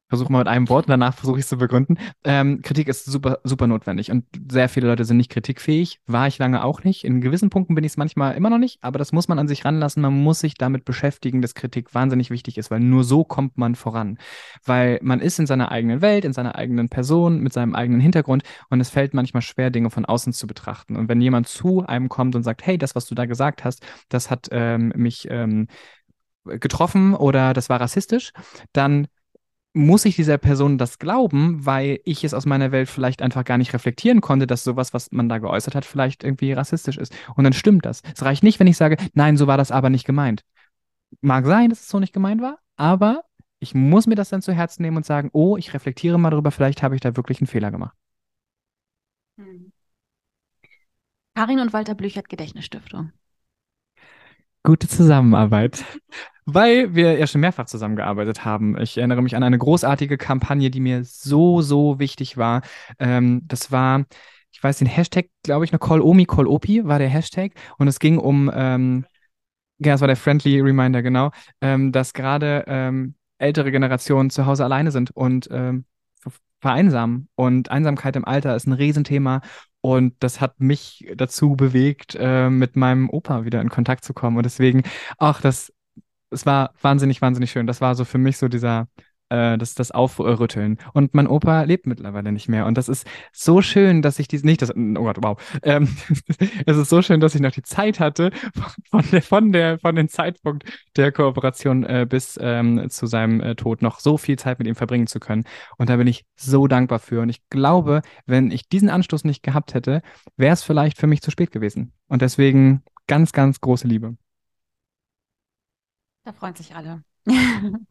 [0.09, 1.99] versuche mal mit einem Wort und danach versuche ich es zu begründen.
[2.25, 6.01] Ähm, Kritik ist super, super notwendig und sehr viele Leute sind nicht kritikfähig.
[6.07, 7.05] War ich lange auch nicht.
[7.05, 9.49] In gewissen Punkten bin ich es manchmal immer noch nicht, aber das muss man an
[9.49, 10.03] sich ranlassen.
[10.03, 13.75] Man muss sich damit beschäftigen, dass Kritik wahnsinnig wichtig ist, weil nur so kommt man
[13.75, 14.19] voran.
[14.65, 18.43] Weil man ist in seiner eigenen Welt, in seiner eigenen Person, mit seinem eigenen Hintergrund
[18.71, 20.97] und es fällt manchmal schwer, Dinge von außen zu betrachten.
[20.97, 23.85] Und wenn jemand zu einem kommt und sagt, hey, das, was du da gesagt hast,
[24.09, 25.69] das hat ähm, mich ähm,
[26.45, 28.33] getroffen oder das war rassistisch,
[28.73, 29.07] dann
[29.75, 33.59] muss ich dieser Person das glauben, weil ich es aus meiner Welt vielleicht einfach gar
[33.59, 37.15] nicht reflektieren konnte, dass sowas, was man da geäußert hat, vielleicht irgendwie rassistisch ist.
[37.37, 38.03] Und dann stimmt das.
[38.15, 40.43] Es reicht nicht, wenn ich sage, nein, so war das aber nicht gemeint.
[41.21, 43.23] Mag sein, dass es so nicht gemeint war, aber
[43.61, 46.51] ich muss mir das dann zu Herzen nehmen und sagen, oh, ich reflektiere mal darüber,
[46.51, 47.97] vielleicht habe ich da wirklich einen Fehler gemacht.
[49.37, 49.73] Hm.
[51.35, 53.13] Karin und Walter Blüchert Gedächtnisstiftung.
[54.65, 55.85] Gute Zusammenarbeit
[56.51, 58.81] weil wir ja schon mehrfach zusammengearbeitet haben.
[58.81, 62.63] Ich erinnere mich an eine großartige Kampagne, die mir so, so wichtig war.
[62.99, 64.07] Ähm, das war,
[64.51, 67.53] ich weiß den Hashtag, glaube ich, noch Call Omi, Call Opi war der Hashtag.
[67.77, 69.05] Und es ging um ähm,
[69.79, 74.65] Ja, das war der Friendly Reminder, genau, ähm, dass gerade ähm, ältere Generationen zu Hause
[74.65, 75.85] alleine sind und ähm,
[76.61, 77.29] vereinsamen.
[77.35, 79.43] Und Einsamkeit im Alter ist ein Riesenthema.
[79.81, 84.39] Und das hat mich dazu bewegt, äh, mit meinem Opa wieder in Kontakt zu kommen.
[84.39, 84.83] Und deswegen,
[85.19, 85.73] ach, das,
[86.31, 87.67] es war wahnsinnig, wahnsinnig schön.
[87.67, 88.89] Das war so für mich so dieser
[89.31, 90.79] äh, das, das Aufrütteln.
[90.93, 92.67] Und mein Opa lebt mittlerweile nicht mehr.
[92.67, 95.59] Und das ist so schön, dass ich dies nicht, das, oh Gott, wow.
[95.63, 95.89] Ähm,
[96.67, 98.31] es ist so schön, dass ich noch die Zeit hatte,
[98.91, 100.65] von der, von der, von dem Zeitpunkt
[100.97, 104.75] der Kooperation äh, bis ähm, zu seinem äh, Tod noch so viel Zeit mit ihm
[104.75, 105.45] verbringen zu können.
[105.77, 107.21] Und da bin ich so dankbar für.
[107.21, 110.03] Und ich glaube, wenn ich diesen Anstoß nicht gehabt hätte,
[110.37, 111.93] wäre es vielleicht für mich zu spät gewesen.
[112.09, 114.17] Und deswegen ganz, ganz große Liebe.
[116.29, 117.03] Da freuen sich alle.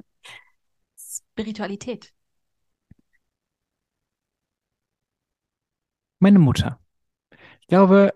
[0.95, 2.13] Spiritualität?
[6.19, 6.79] Meine Mutter.
[7.61, 8.13] Ich glaube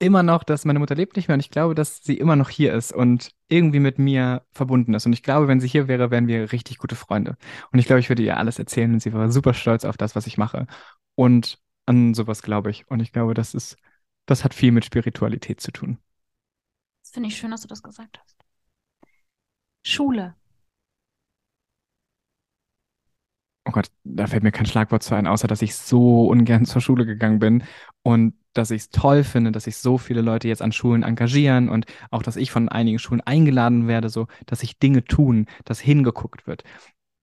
[0.00, 2.50] immer noch, dass meine Mutter lebt nicht mehr und ich glaube, dass sie immer noch
[2.50, 5.06] hier ist und irgendwie mit mir verbunden ist.
[5.06, 7.36] Und ich glaube, wenn sie hier wäre, wären wir richtig gute Freunde.
[7.70, 10.16] Und ich glaube, ich würde ihr alles erzählen und sie wäre super stolz auf das,
[10.16, 10.66] was ich mache.
[11.14, 12.90] Und an sowas glaube ich.
[12.90, 13.76] Und ich glaube, das ist,
[14.26, 15.98] das hat viel mit Spiritualität zu tun.
[17.02, 18.42] Das finde ich schön, dass du das gesagt hast.
[19.84, 20.34] Schule.
[23.66, 26.80] oh Gott, da fällt mir kein Schlagwort zu ein, außer dass ich so ungern zur
[26.80, 27.64] Schule gegangen bin
[28.02, 31.68] und dass ich es toll finde, dass sich so viele Leute jetzt an Schulen engagieren
[31.68, 35.80] und auch, dass ich von einigen Schulen eingeladen werde, so, dass sich Dinge tun, dass
[35.80, 36.64] hingeguckt wird.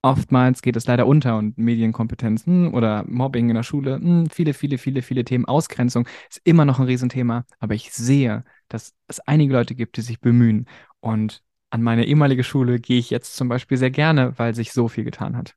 [0.02, 4.78] Oftmals geht es leider unter und Medienkompetenzen oder Mobbing in der Schule, hm, viele, viele,
[4.78, 5.46] viele, viele Themen.
[5.46, 10.02] Ausgrenzung ist immer noch ein Riesenthema, aber ich sehe, dass es einige Leute gibt, die
[10.02, 10.68] sich bemühen.
[11.02, 14.88] Und an meine ehemalige Schule gehe ich jetzt zum Beispiel sehr gerne, weil sich so
[14.88, 15.56] viel getan hat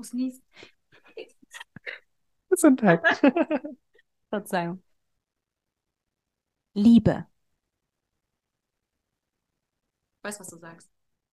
[0.00, 0.42] muss niesen.
[2.48, 3.02] Gesundheit.
[4.30, 4.82] Verzeihung.
[6.74, 7.26] Liebe.
[10.22, 10.90] Weißt du, was du sagst?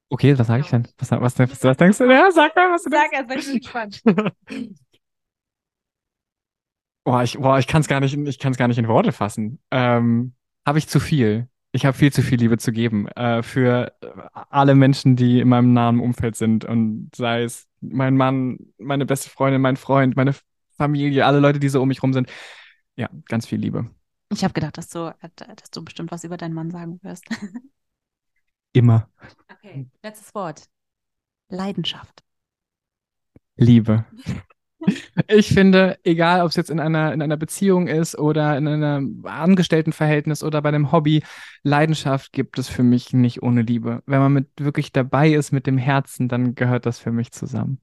[0.10, 0.88] Okay, was sage ich denn?
[0.98, 2.12] Was, was, was, was, denkst du?
[2.12, 4.02] Ja, sag mal, was du Sag erst, wenn ich gespannt.
[7.06, 9.14] boah, ich, boah, ich kann es gar nicht, ich kann es gar nicht in Worte
[9.14, 9.62] fassen.
[9.72, 10.34] Ähm,
[10.66, 11.50] habe ich zu viel?
[11.78, 13.94] Ich habe viel zu viel Liebe zu geben äh, für
[14.50, 19.30] alle Menschen, die in meinem nahen Umfeld sind und sei es mein Mann, meine beste
[19.30, 20.34] Freundin, mein Freund, meine
[20.76, 22.32] Familie, alle Leute, die so um mich rum sind.
[22.96, 23.92] Ja, ganz viel Liebe.
[24.30, 27.26] Ich habe gedacht, dass du, dass du bestimmt was über deinen Mann sagen wirst.
[28.74, 29.08] Immer.
[29.48, 30.64] Okay, letztes Wort.
[31.48, 32.24] Leidenschaft.
[33.56, 34.04] Liebe.
[35.28, 39.24] Ich finde, egal ob es jetzt in einer, in einer Beziehung ist oder in einem
[39.26, 41.24] Angestelltenverhältnis oder bei einem Hobby,
[41.64, 44.04] Leidenschaft gibt es für mich nicht ohne Liebe.
[44.06, 47.82] Wenn man mit wirklich dabei ist mit dem Herzen, dann gehört das für mich zusammen.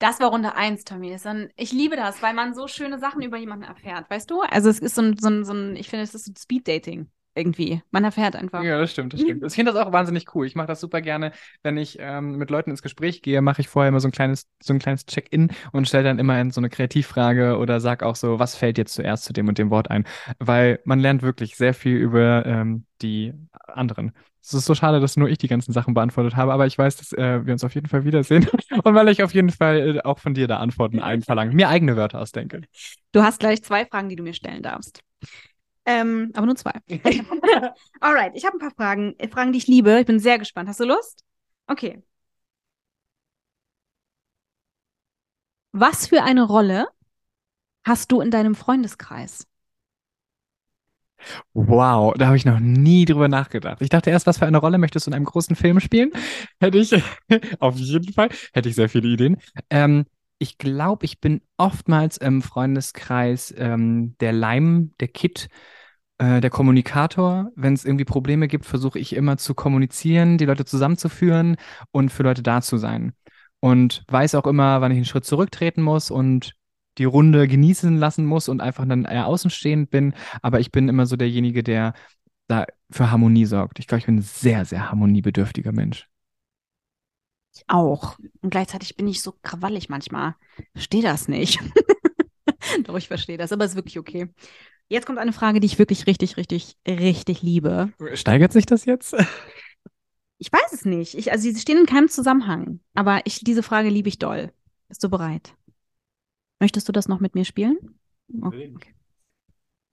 [0.00, 1.16] Das war Runde 1, Tommy.
[1.56, 4.42] Ich liebe das, weil man so schöne Sachen über jemanden erfährt, weißt du?
[4.42, 6.36] Also es ist so ein, so ein, so ein ich finde, es ist so ein
[6.36, 7.82] Speed-Dating irgendwie.
[7.90, 8.62] Man erfährt einfach.
[8.62, 9.44] Ja, das stimmt, das stimmt.
[9.44, 10.46] Ich finde das auch wahnsinnig cool.
[10.46, 11.32] Ich mache das super gerne,
[11.62, 14.48] wenn ich ähm, mit Leuten ins Gespräch gehe, mache ich vorher immer so ein kleines,
[14.62, 18.38] so ein kleines Check-in und stelle dann immer so eine Kreativfrage oder sag auch so,
[18.38, 20.04] was fällt jetzt zuerst zu dem und dem Wort ein?
[20.38, 23.32] Weil man lernt wirklich sehr viel über ähm, die
[23.66, 24.12] anderen.
[24.42, 26.96] Es ist so schade, dass nur ich die ganzen Sachen beantwortet habe, aber ich weiß,
[26.96, 28.46] dass äh, wir uns auf jeden Fall wiedersehen
[28.84, 31.96] und weil ich auf jeden Fall äh, auch von dir da Antworten einverlange, mir eigene
[31.96, 32.60] Wörter ausdenke.
[33.12, 35.00] Du hast gleich zwei Fragen, die du mir stellen darfst.
[35.86, 36.72] Ähm, aber nur zwei.
[38.00, 39.14] Alright, ich habe ein paar Fragen.
[39.18, 40.00] Äh, Fragen, die ich liebe.
[40.00, 40.68] Ich bin sehr gespannt.
[40.68, 41.24] Hast du Lust?
[41.66, 42.02] Okay.
[45.72, 46.88] Was für eine Rolle
[47.86, 49.46] hast du in deinem Freundeskreis?
[51.54, 53.80] Wow, da habe ich noch nie drüber nachgedacht.
[53.80, 56.12] Ich dachte erst, was für eine Rolle möchtest du in einem großen Film spielen?
[56.60, 56.92] Hätte ich,
[57.60, 59.38] auf jeden Fall, hätte ich sehr viele Ideen.
[59.70, 60.04] Ähm,
[60.44, 65.48] ich glaube, ich bin oftmals im Freundeskreis ähm, der Leim, der Kit,
[66.18, 67.50] äh, der Kommunikator.
[67.56, 71.56] Wenn es irgendwie Probleme gibt, versuche ich immer zu kommunizieren, die Leute zusammenzuführen
[71.92, 73.14] und für Leute da zu sein.
[73.60, 76.52] Und weiß auch immer, wann ich einen Schritt zurücktreten muss und
[76.98, 80.12] die Runde genießen lassen muss und einfach dann eher außenstehend bin.
[80.42, 81.94] Aber ich bin immer so derjenige, der
[82.48, 83.78] da für Harmonie sorgt.
[83.78, 86.06] Ich glaube, ich bin ein sehr, sehr harmoniebedürftiger Mensch.
[87.54, 88.18] Ich auch.
[88.40, 90.34] Und gleichzeitig bin ich so krawallig manchmal.
[90.72, 91.60] Verstehe das nicht.
[92.84, 94.28] Doch, ich verstehe das, aber es ist wirklich okay.
[94.88, 97.92] Jetzt kommt eine Frage, die ich wirklich richtig, richtig, richtig liebe.
[98.14, 99.14] Steigert sich das jetzt?
[100.38, 101.14] Ich weiß es nicht.
[101.14, 102.80] Ich, also sie stehen in keinem Zusammenhang.
[102.94, 104.52] Aber ich, diese Frage liebe ich doll.
[104.88, 105.54] Bist du bereit?
[106.60, 107.78] Möchtest du das noch mit mir spielen?
[108.42, 108.74] Okay.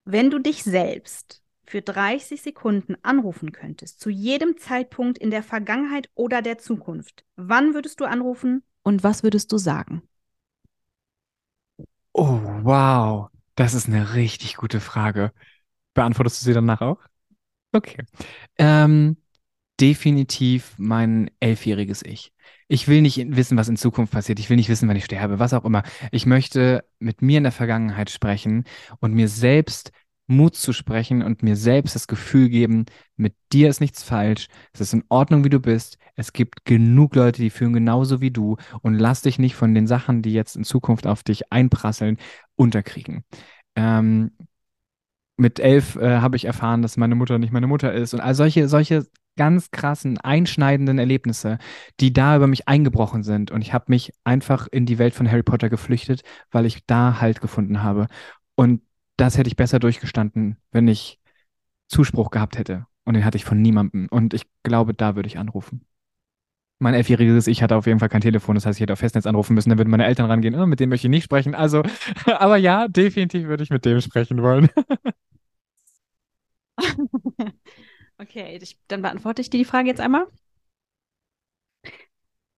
[0.03, 1.41] Wenn du dich selbst
[1.72, 7.74] für 30 Sekunden anrufen könntest, zu jedem Zeitpunkt in der Vergangenheit oder der Zukunft, wann
[7.74, 10.01] würdest du anrufen und was würdest du sagen?
[12.11, 13.30] Oh, wow.
[13.55, 15.32] Das ist eine richtig gute Frage.
[15.93, 16.99] Beantwortest du sie danach auch?
[17.72, 18.03] Okay.
[18.57, 19.15] Ähm,
[19.80, 22.34] definitiv mein elfjähriges Ich.
[22.67, 24.39] Ich will nicht wissen, was in Zukunft passiert.
[24.39, 25.84] Ich will nicht wissen, wann ich sterbe, was auch immer.
[26.11, 28.65] Ich möchte mit mir in der Vergangenheit sprechen
[28.99, 29.93] und mir selbst
[30.32, 34.82] Mut zu sprechen und mir selbst das Gefühl geben, mit dir ist nichts falsch, es
[34.82, 35.97] ist in Ordnung, wie du bist.
[36.15, 39.88] Es gibt genug Leute, die fühlen genauso wie du und lass dich nicht von den
[39.88, 42.17] Sachen, die jetzt in Zukunft auf dich einprasseln,
[42.55, 43.23] unterkriegen.
[43.75, 44.32] Ähm,
[45.38, 48.36] mit elf äh, habe ich erfahren, dass meine Mutter nicht meine Mutter ist und all
[48.36, 49.07] solche, solche
[49.38, 51.57] ganz krassen, einschneidenden Erlebnisse,
[51.99, 53.49] die da über mich eingebrochen sind.
[53.49, 56.21] Und ich habe mich einfach in die Welt von Harry Potter geflüchtet,
[56.51, 58.07] weil ich da Halt gefunden habe.
[58.55, 58.82] Und
[59.22, 61.19] das hätte ich besser durchgestanden, wenn ich
[61.88, 62.88] Zuspruch gehabt hätte.
[63.05, 64.07] Und den hatte ich von niemandem.
[64.09, 65.86] Und ich glaube, da würde ich anrufen.
[66.80, 69.28] Mein elfjähriges Ich hatte auf jeden Fall kein Telefon, das heißt, ich hätte auf Festnetz
[69.28, 71.53] anrufen müssen, dann würden meine Eltern rangehen, oh, mit dem möchte ich nicht sprechen.
[71.53, 71.84] Also,
[72.26, 74.69] aber ja, definitiv würde ich mit dem sprechen wollen.
[78.17, 80.26] okay, ich, dann beantworte ich dir die Frage jetzt einmal.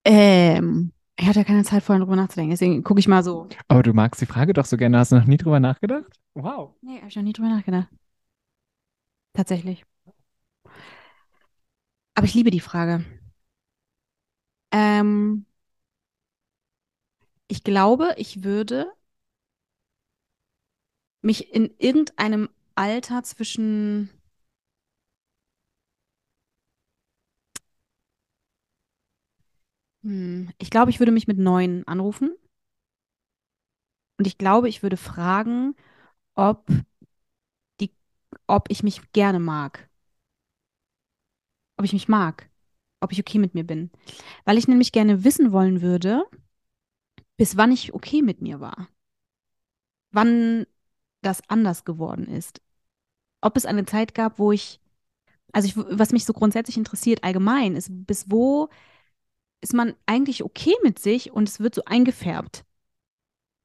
[0.06, 3.48] Ähm, ich hatte keine Zeit vorhin drüber nachzudenken, deswegen gucke ich mal so.
[3.68, 4.98] Aber du magst die Frage doch so gerne.
[4.98, 6.12] Hast du noch nie drüber nachgedacht?
[6.34, 6.76] Wow.
[6.82, 7.88] Nee, habe ich noch nie drüber nachgedacht.
[9.34, 9.86] Tatsächlich.
[12.16, 13.04] Aber ich liebe die Frage.
[14.72, 15.46] Ähm,
[17.48, 18.88] ich glaube, ich würde
[21.22, 24.10] mich in irgendeinem Alter zwischen
[30.04, 32.36] hm, ich glaube, ich würde mich mit neun anrufen.
[34.18, 35.76] Und ich glaube, ich würde fragen,
[36.36, 36.68] ob
[37.80, 37.92] die,
[38.48, 39.90] ob ich mich gerne mag.
[41.78, 42.50] Ob ich mich mag.
[43.00, 43.92] Ob ich okay mit mir bin.
[44.46, 46.24] Weil ich nämlich gerne wissen wollen würde,
[47.38, 48.88] bis wann ich okay mit mir war.
[50.12, 50.66] Wann
[51.22, 52.62] das anders geworden ist.
[53.42, 54.80] Ob es eine Zeit gab, wo ich,
[55.52, 58.70] also ich, was mich so grundsätzlich interessiert allgemein, ist, bis wo
[59.64, 62.66] ist man eigentlich okay mit sich und es wird so eingefärbt.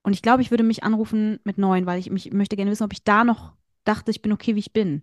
[0.03, 2.85] Und ich glaube, ich würde mich anrufen mit neun, weil ich mich möchte gerne wissen,
[2.85, 3.53] ob ich da noch
[3.85, 5.03] dachte, ich bin okay, wie ich bin.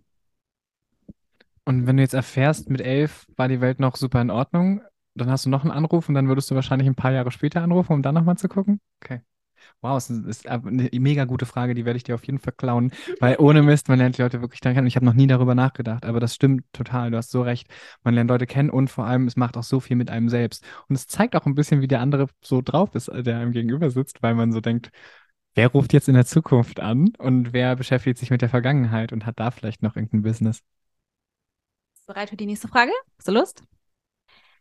[1.64, 4.80] Und wenn du jetzt erfährst, mit elf war die Welt noch super in Ordnung,
[5.14, 7.62] dann hast du noch einen Anruf und dann würdest du wahrscheinlich ein paar Jahre später
[7.62, 8.80] anrufen, um dann nochmal zu gucken?
[9.02, 9.20] Okay.
[9.82, 12.92] Wow, das ist eine mega gute Frage, die werde ich dir auf jeden Fall klauen,
[13.20, 14.86] weil ohne Mist, man lernt die Leute wirklich dann kennen.
[14.86, 17.68] Ich habe noch nie darüber nachgedacht, aber das stimmt total, du hast so recht.
[18.02, 20.64] Man lernt Leute kennen und vor allem, es macht auch so viel mit einem selbst.
[20.88, 23.90] Und es zeigt auch ein bisschen, wie der andere so drauf ist, der einem gegenüber
[23.90, 24.90] sitzt, weil man so denkt,
[25.54, 29.26] wer ruft jetzt in der Zukunft an und wer beschäftigt sich mit der Vergangenheit und
[29.26, 30.62] hat da vielleicht noch irgendein Business.
[32.06, 32.92] Bereit für die nächste Frage?
[33.18, 33.62] Hast du Lust?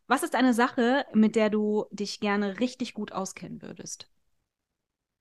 [0.08, 4.10] Was ist eine Sache, mit der du dich gerne richtig gut auskennen würdest?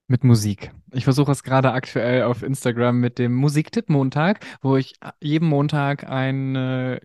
[0.07, 0.71] Mit Musik.
[0.93, 7.01] Ich versuche es gerade aktuell auf Instagram mit dem Musiktipp-Montag, wo ich jeden Montag eine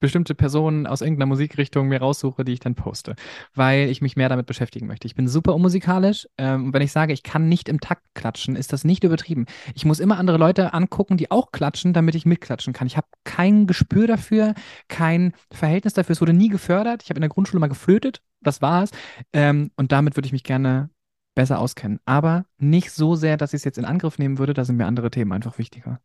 [0.00, 3.14] bestimmte Person aus irgendeiner Musikrichtung mir raussuche, die ich dann poste,
[3.54, 5.06] weil ich mich mehr damit beschäftigen möchte.
[5.06, 6.28] Ich bin super unmusikalisch.
[6.36, 9.46] Ähm, wenn ich sage, ich kann nicht im Takt klatschen, ist das nicht übertrieben.
[9.74, 12.86] Ich muss immer andere Leute angucken, die auch klatschen, damit ich mitklatschen kann.
[12.86, 14.54] Ich habe kein Gespür dafür,
[14.88, 16.12] kein Verhältnis dafür.
[16.12, 17.02] Es wurde nie gefördert.
[17.02, 18.20] Ich habe in der Grundschule mal geflötet.
[18.42, 18.90] Das war's.
[19.32, 20.90] Ähm, und damit würde ich mich gerne
[21.36, 22.00] besser auskennen.
[22.04, 24.54] Aber nicht so sehr, dass ich es jetzt in Angriff nehmen würde.
[24.54, 26.00] Da sind mir andere Themen einfach wichtiger.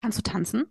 [0.00, 0.64] Kannst du tanzen?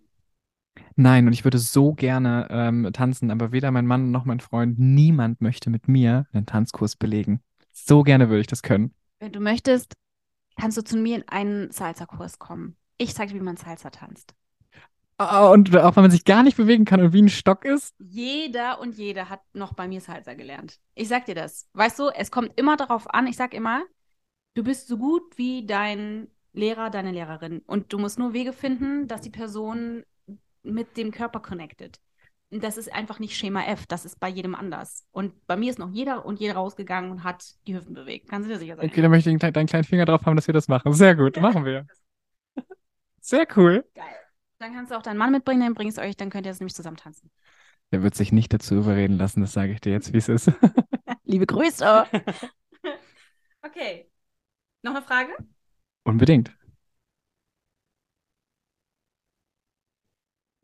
[0.96, 4.78] Nein, und ich würde so gerne ähm, tanzen, aber weder mein Mann noch mein Freund,
[4.78, 7.40] niemand möchte mit mir einen Tanzkurs belegen.
[7.72, 8.94] So gerne würde ich das können.
[9.20, 9.92] Wenn du möchtest,
[10.58, 12.76] kannst du zu mir in einen Salsa-Kurs kommen.
[12.98, 14.34] Ich zeige dir, wie man Salsa tanzt.
[15.18, 17.94] Oh, und auch wenn man sich gar nicht bewegen kann und wie ein Stock ist.
[17.98, 20.78] Jeder und jeder hat noch bei mir Salsa gelernt.
[20.94, 21.68] Ich sag dir das.
[21.72, 23.82] Weißt du, es kommt immer darauf an, ich sag immer,
[24.54, 27.60] du bist so gut wie dein Lehrer, deine Lehrerin.
[27.66, 30.04] Und du musst nur Wege finden, dass die Person
[30.62, 31.98] mit dem Körper connected.
[32.50, 35.06] Und das ist einfach nicht Schema F, das ist bei jedem anders.
[35.12, 38.28] Und bei mir ist noch jeder und jeder rausgegangen und hat die Hüften bewegt.
[38.28, 38.86] Kannst du dir sicher sein?
[38.86, 40.92] Okay, dann möchte ich deinen kleinen Finger drauf haben, dass wir das machen.
[40.92, 41.86] Sehr gut, machen wir.
[43.20, 43.84] Sehr cool.
[43.94, 44.25] Geil.
[44.58, 46.60] Dann kannst du auch deinen Mann mitbringen, dann bringst du euch, dann könnt ihr jetzt
[46.60, 47.30] nämlich zusammen tanzen.
[47.92, 50.50] Der wird sich nicht dazu überreden lassen, das sage ich dir jetzt, wie es ist.
[51.24, 52.06] Liebe Grüße.
[53.62, 54.10] okay.
[54.82, 55.32] Noch eine Frage?
[56.04, 56.56] Unbedingt.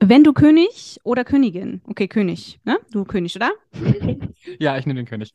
[0.05, 2.78] Wenn du König oder Königin, okay, König, ne?
[2.90, 3.53] Du König, oder?
[4.59, 5.32] ja, ich nehme den König.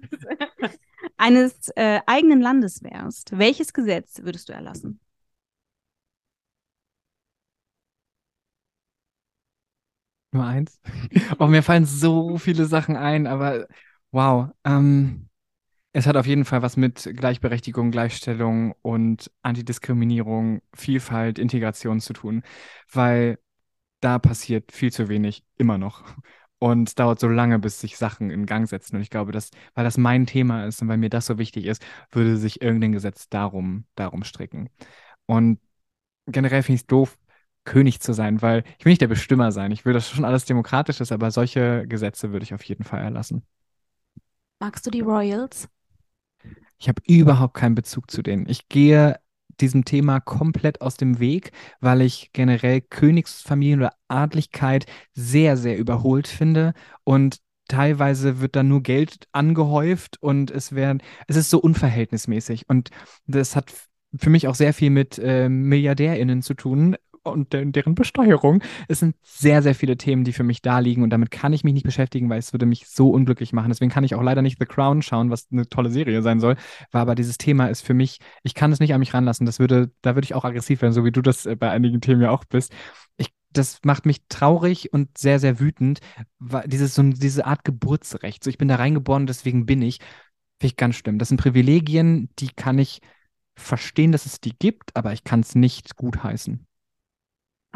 [1.15, 4.99] Eines äh, eigenen Landes wärst, welches Gesetz würdest du erlassen?
[10.37, 10.79] Nur eins?
[11.39, 13.67] Oh, mir fallen so viele Sachen ein, aber
[14.11, 14.49] wow.
[14.63, 15.29] Ähm,
[15.93, 22.43] Es hat auf jeden Fall was mit Gleichberechtigung, Gleichstellung und Antidiskriminierung, Vielfalt, Integration zu tun,
[22.91, 23.39] weil
[24.01, 26.03] da passiert viel zu wenig immer noch.
[26.59, 28.95] Und es dauert so lange, bis sich Sachen in Gang setzen.
[28.97, 31.65] Und ich glaube, dass, weil das mein Thema ist und weil mir das so wichtig
[31.65, 34.69] ist, würde sich irgendein Gesetz darum, darum stricken.
[35.27, 35.59] Und
[36.27, 37.17] generell finde ich es doof,
[37.67, 39.71] König zu sein, weil ich will nicht der Bestimmer sein.
[39.71, 43.01] Ich will, dass schon alles demokratisch ist, aber solche Gesetze würde ich auf jeden Fall
[43.01, 43.43] erlassen.
[44.59, 45.69] Magst du die Royals?
[46.79, 48.47] Ich habe überhaupt keinen Bezug zu denen.
[48.47, 49.19] Ich gehe
[49.59, 56.27] diesem Thema komplett aus dem Weg, weil ich generell Königsfamilien oder Adligkeit sehr, sehr überholt
[56.27, 57.37] finde und
[57.67, 62.91] teilweise wird da nur Geld angehäuft und es werden, es ist so unverhältnismäßig und
[63.25, 63.73] das hat
[64.15, 66.95] für mich auch sehr viel mit äh, MilliardärInnen zu tun,
[67.31, 68.63] und de deren Besteuerung.
[68.87, 71.63] Es sind sehr, sehr viele Themen, die für mich da liegen und damit kann ich
[71.63, 73.69] mich nicht beschäftigen, weil es würde mich so unglücklich machen.
[73.69, 76.55] Deswegen kann ich auch leider nicht The Crown schauen, was eine tolle Serie sein soll.
[76.91, 79.45] War aber dieses Thema ist für mich, ich kann es nicht an mich ranlassen.
[79.45, 82.01] Das würde, da würde ich auch aggressiv werden, so wie du das äh, bei einigen
[82.01, 82.73] Themen ja auch bist.
[83.17, 85.99] Ich das macht mich traurig und sehr, sehr wütend.
[86.65, 88.43] Dieses, so, diese Art Geburtsrecht.
[88.43, 89.99] So, ich bin da reingeboren, deswegen bin ich.
[90.59, 91.17] Finde ich ganz schlimm.
[91.17, 93.01] Das sind Privilegien, die kann ich
[93.55, 96.66] verstehen, dass es die gibt, aber ich kann es nicht gutheißen.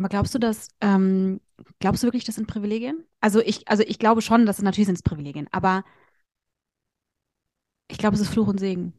[0.02, 1.40] Aber glaubst du, dass, ähm,
[1.80, 3.04] glaubst du wirklich, das sind Privilegien?
[3.20, 5.84] Also ich, also ich glaube schon, dass es natürlich sind es Privilegien, aber
[7.88, 8.94] ich glaube, es ist Fluch und Segen.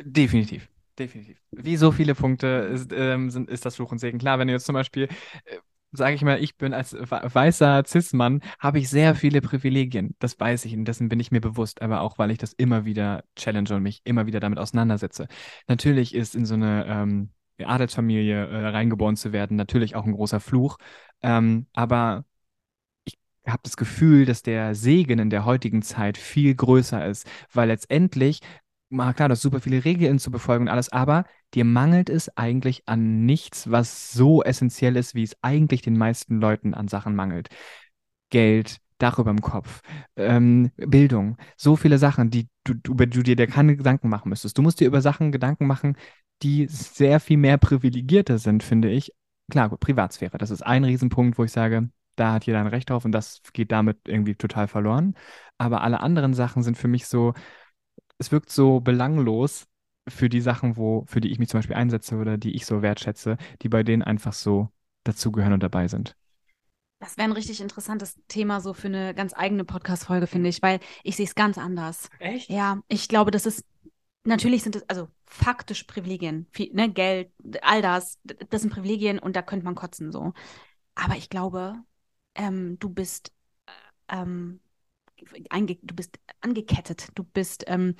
[0.00, 0.70] Definitiv.
[0.98, 1.36] Definitiv.
[1.50, 4.18] Wie so viele Punkte ist, ähm, sind, ist das Fluch und Segen.
[4.18, 5.04] Klar, wenn du jetzt zum Beispiel,
[5.44, 5.58] äh,
[5.92, 10.16] sage ich mal, ich bin als weißer Cis-Mann, habe ich sehr viele Privilegien.
[10.18, 12.86] Das weiß ich und dessen bin ich mir bewusst, aber auch, weil ich das immer
[12.86, 15.28] wieder challenge und mich immer wieder damit auseinandersetze.
[15.68, 17.30] Natürlich ist in so eine ähm,
[17.64, 20.78] Adelsfamilie äh, reingeboren zu werden, natürlich auch ein großer Fluch.
[21.22, 22.24] Ähm, aber
[23.04, 27.68] ich habe das Gefühl, dass der Segen in der heutigen Zeit viel größer ist, weil
[27.68, 28.40] letztendlich,
[28.88, 32.36] mal klar, du hast super viele Regeln zu befolgen und alles, aber dir mangelt es
[32.36, 37.14] eigentlich an nichts, was so essentiell ist, wie es eigentlich den meisten Leuten an Sachen
[37.16, 37.48] mangelt.
[38.30, 39.82] Geld, Dach über dem Kopf,
[40.16, 44.56] ähm, Bildung, so viele Sachen, die du, über die du dir keine Gedanken machen müsstest.
[44.56, 45.96] Du musst dir über Sachen Gedanken machen,
[46.42, 49.12] die sehr viel mehr privilegierter sind, finde ich.
[49.50, 52.90] Klar, gut, Privatsphäre, das ist ein Riesenpunkt, wo ich sage, da hat jeder ein Recht
[52.90, 55.14] drauf und das geht damit irgendwie total verloren.
[55.58, 57.34] Aber alle anderen Sachen sind für mich so,
[58.18, 59.66] es wirkt so belanglos
[60.08, 62.82] für die Sachen, wo, für die ich mich zum Beispiel einsetze oder die ich so
[62.82, 64.68] wertschätze, die bei denen einfach so
[65.04, 66.16] dazugehören und dabei sind.
[66.98, 70.80] Das wäre ein richtig interessantes Thema so für eine ganz eigene Podcast-Folge, finde ich, weil
[71.02, 72.08] ich sehe es ganz anders.
[72.18, 72.48] Echt?
[72.48, 73.64] Ja, ich glaube, das ist
[74.26, 77.30] natürlich sind es also faktisch Privilegien, viel, ne, Geld,
[77.62, 80.32] all das, das sind Privilegien und da könnte man kotzen so.
[80.94, 81.76] Aber ich glaube,
[82.34, 83.32] ähm, du bist
[83.66, 84.60] äh, ähm,
[85.16, 87.94] du bist angekettet, du bist, ähm,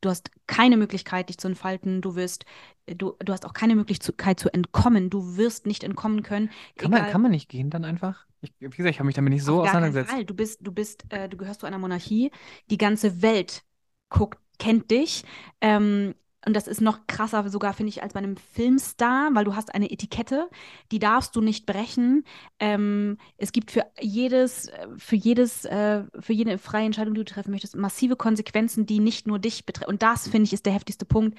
[0.00, 2.44] du hast keine Möglichkeit, dich zu entfalten, du wirst,
[2.86, 6.50] du, du hast auch keine Möglichkeit zu entkommen, du wirst nicht entkommen können.
[6.76, 8.26] Kann, man, kann man nicht gehen dann einfach?
[8.40, 10.12] Ich, wie gesagt, ich habe mich damit nicht so auseinandergesetzt.
[10.26, 12.30] Du bist, du bist, äh, du gehörst zu einer Monarchie,
[12.70, 13.62] die ganze Welt
[14.08, 15.24] guckt kennt dich.
[15.60, 19.54] Ähm, und das ist noch krasser sogar, finde ich, als bei einem Filmstar, weil du
[19.54, 20.48] hast eine Etikette,
[20.90, 22.24] die darfst du nicht brechen.
[22.58, 27.52] Ähm, es gibt für jedes, für jedes, äh, für jede freie Entscheidung, die du treffen
[27.52, 29.90] möchtest, massive Konsequenzen, die nicht nur dich betreffen.
[29.90, 31.38] Und das, finde ich, ist der heftigste Punkt.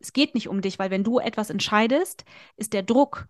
[0.00, 2.24] Es geht nicht um dich, weil wenn du etwas entscheidest,
[2.56, 3.28] ist der Druck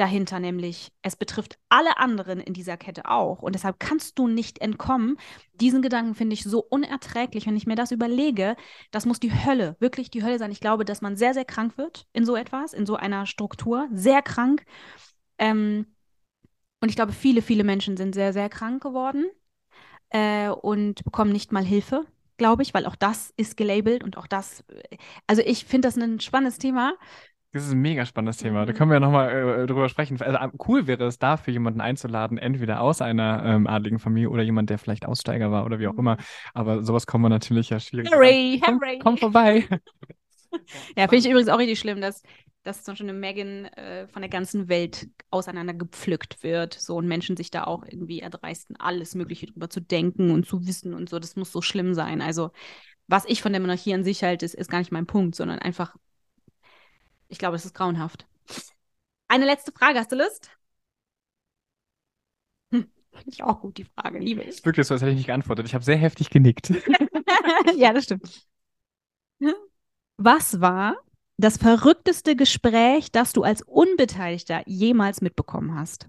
[0.00, 3.42] dahinter, nämlich es betrifft alle anderen in dieser Kette auch.
[3.42, 5.18] Und deshalb kannst du nicht entkommen.
[5.54, 8.56] Diesen Gedanken finde ich so unerträglich, wenn ich mir das überlege.
[8.90, 10.52] Das muss die Hölle, wirklich die Hölle sein.
[10.52, 13.88] Ich glaube, dass man sehr, sehr krank wird in so etwas, in so einer Struktur.
[13.92, 14.64] Sehr krank.
[15.38, 15.86] Ähm,
[16.80, 19.26] und ich glaube, viele, viele Menschen sind sehr, sehr krank geworden
[20.10, 24.26] äh, und bekommen nicht mal Hilfe, glaube ich, weil auch das ist gelabelt und auch
[24.26, 24.96] das, äh,
[25.26, 26.94] also ich finde das ein spannendes Thema
[27.52, 28.66] das ist ein mega spannendes Thema.
[28.66, 28.76] Da mhm.
[28.76, 30.20] können wir ja nochmal äh, drüber sprechen.
[30.20, 34.68] Also, cool wäre es dafür, jemanden einzuladen, entweder aus einer ähm, adligen Familie oder jemand,
[34.68, 36.16] der vielleicht Aussteiger war oder wie auch immer.
[36.16, 36.20] Mhm.
[36.52, 38.12] Aber sowas kommen wir natürlich ja schwierig.
[38.12, 38.98] Harry, komm, Harry.
[38.98, 39.66] Komm vorbei.
[40.96, 42.22] ja, finde ich übrigens auch richtig schlimm, dass,
[42.64, 46.74] dass zum Beispiel eine Megan äh, von der ganzen Welt auseinandergepflückt wird.
[46.74, 50.66] So und Menschen sich da auch irgendwie erdreisten, alles Mögliche drüber zu denken und zu
[50.66, 51.18] wissen und so.
[51.18, 52.20] Das muss so schlimm sein.
[52.20, 52.50] Also,
[53.06, 55.60] was ich von der Monarchie an sich halte, ist, ist gar nicht mein Punkt, sondern
[55.60, 55.96] einfach
[57.28, 58.26] ich glaube, es ist grauenhaft.
[59.28, 60.50] Eine letzte Frage, hast du Lust?
[62.72, 64.64] Hm, Finde ich auch gut, die Frage, liebe ich.
[64.64, 65.66] Wirklich so, als hätte ich nicht geantwortet.
[65.66, 66.72] Ich habe sehr heftig genickt.
[67.76, 68.46] ja, das stimmt.
[70.16, 70.96] Was war
[71.38, 76.08] das verrückteste Gespräch, das du als Unbeteiligter jemals mitbekommen hast?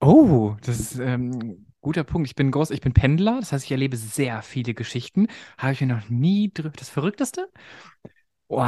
[0.00, 2.28] Oh, das ist ähm, Guter Punkt.
[2.28, 5.28] Ich bin groß, ich bin Pendler, das heißt, ich erlebe sehr viele Geschichten.
[5.58, 6.70] Habe ich mir noch nie drüber.
[6.76, 7.48] Das Verrückteste?
[8.48, 8.62] Oh,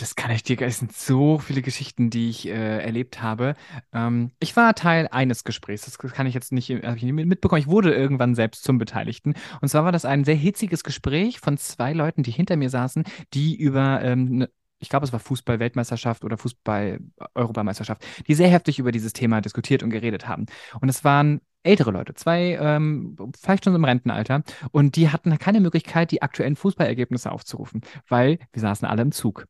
[0.00, 3.54] das kann ich dir, es sind so viele Geschichten, die ich äh, erlebt habe.
[3.92, 7.60] Ähm, ich war Teil eines Gesprächs, das kann ich jetzt nicht, ich nicht mitbekommen.
[7.60, 9.34] Ich wurde irgendwann selbst zum Beteiligten.
[9.60, 13.04] Und zwar war das ein sehr hitziges Gespräch von zwei Leuten, die hinter mir saßen,
[13.34, 18.92] die über ähm, ne, ich glaube, es war Fußball-Weltmeisterschaft oder Fußball-Europameisterschaft, die sehr heftig über
[18.92, 20.46] dieses Thema diskutiert und geredet haben.
[20.80, 24.42] Und es waren ältere Leute, zwei, ähm, vielleicht schon im Rentenalter,
[24.72, 29.46] und die hatten keine Möglichkeit, die aktuellen Fußballergebnisse aufzurufen, weil wir saßen alle im Zug.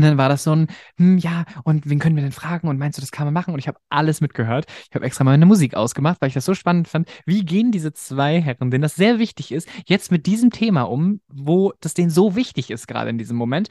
[0.00, 2.68] Und dann war das so ein, hm, ja, und wen können wir denn fragen?
[2.68, 3.52] Und meinst du, das kann man machen?
[3.52, 4.64] Und ich habe alles mitgehört.
[4.88, 7.06] Ich habe extra mal eine Musik ausgemacht, weil ich das so spannend fand.
[7.26, 11.20] Wie gehen diese zwei Herren, denen das sehr wichtig ist, jetzt mit diesem Thema um,
[11.28, 13.68] wo das denen so wichtig ist, gerade in diesem Moment?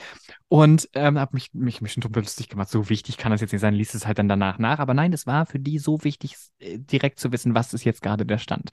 [0.50, 2.70] Und ähm, habe mich, mich, mich schon drüber lustig gemacht.
[2.70, 4.78] So wichtig kann das jetzt nicht sein, liest es halt dann danach nach.
[4.78, 8.04] Aber nein, es war für die so wichtig, äh, direkt zu wissen, was ist jetzt
[8.04, 8.70] gerade der Stand.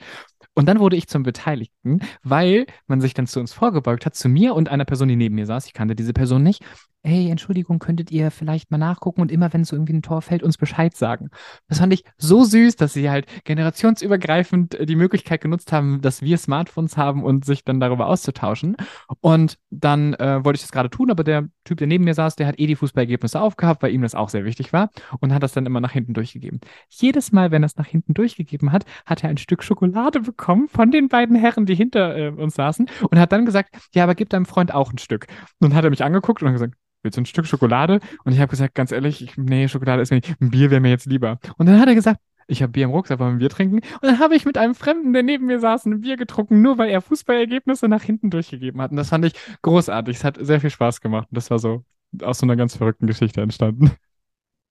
[0.52, 4.28] Und dann wurde ich zum Beteiligten, weil man sich dann zu uns vorgebeugt hat, zu
[4.28, 5.64] mir und einer Person, die neben mir saß.
[5.66, 6.62] Ich kannte diese Person nicht
[7.06, 10.42] hey, Entschuldigung, könntet ihr vielleicht mal nachgucken und immer, wenn so irgendwie ein Tor fällt,
[10.42, 11.30] uns Bescheid sagen.
[11.68, 16.22] Das fand ich so süß, dass sie halt generationsübergreifend äh, die Möglichkeit genutzt haben, dass
[16.22, 18.76] wir Smartphones haben und sich dann darüber auszutauschen.
[19.20, 22.36] Und dann äh, wollte ich das gerade tun, aber der Typ, der neben mir saß,
[22.36, 24.90] der hat eh die Fußballergebnisse aufgehabt, weil ihm das auch sehr wichtig war
[25.20, 26.60] und hat das dann immer nach hinten durchgegeben.
[26.88, 30.68] Jedes Mal, wenn er es nach hinten durchgegeben hat, hat er ein Stück Schokolade bekommen
[30.68, 34.14] von den beiden Herren, die hinter äh, uns saßen und hat dann gesagt, ja, aber
[34.14, 35.26] gib deinem Freund auch ein Stück.
[35.60, 36.74] Und dann hat er mich angeguckt und gesagt,
[37.06, 38.00] willst du ein Stück Schokolade?
[38.24, 40.80] Und ich habe gesagt, ganz ehrlich, ich, nee, Schokolade ist mir nicht, ein Bier wäre
[40.80, 41.38] mir jetzt lieber.
[41.56, 43.76] Und dann hat er gesagt, ich habe Bier im Rucksack, wollen wir ein Bier trinken?
[43.76, 46.78] Und dann habe ich mit einem Fremden, der neben mir saß, ein Bier getrunken, nur
[46.78, 48.90] weil er Fußballergebnisse nach hinten durchgegeben hat.
[48.90, 49.32] Und das fand ich
[49.62, 50.16] großartig.
[50.16, 51.28] Es hat sehr viel Spaß gemacht.
[51.30, 51.84] Und das war so
[52.22, 53.92] aus so einer ganz verrückten Geschichte entstanden.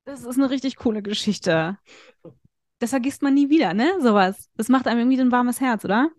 [0.05, 1.77] Das ist eine richtig coole Geschichte.
[2.79, 3.89] Das vergisst man nie wieder, ne?
[4.01, 4.49] Sowas.
[4.55, 6.09] Das macht einem irgendwie ein warmes Herz, oder?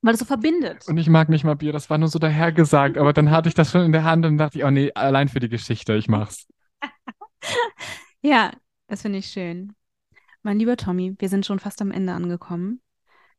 [0.00, 0.86] Weil es so verbindet.
[0.86, 3.54] Und ich mag nicht mal Bier, das war nur so dahergesagt, aber dann hatte ich
[3.54, 6.08] das schon in der Hand und dachte ich, oh nee, allein für die Geschichte, ich
[6.08, 6.46] mach's.
[8.22, 8.52] ja,
[8.86, 9.74] das finde ich schön.
[10.42, 12.80] Mein lieber Tommy, wir sind schon fast am Ende angekommen.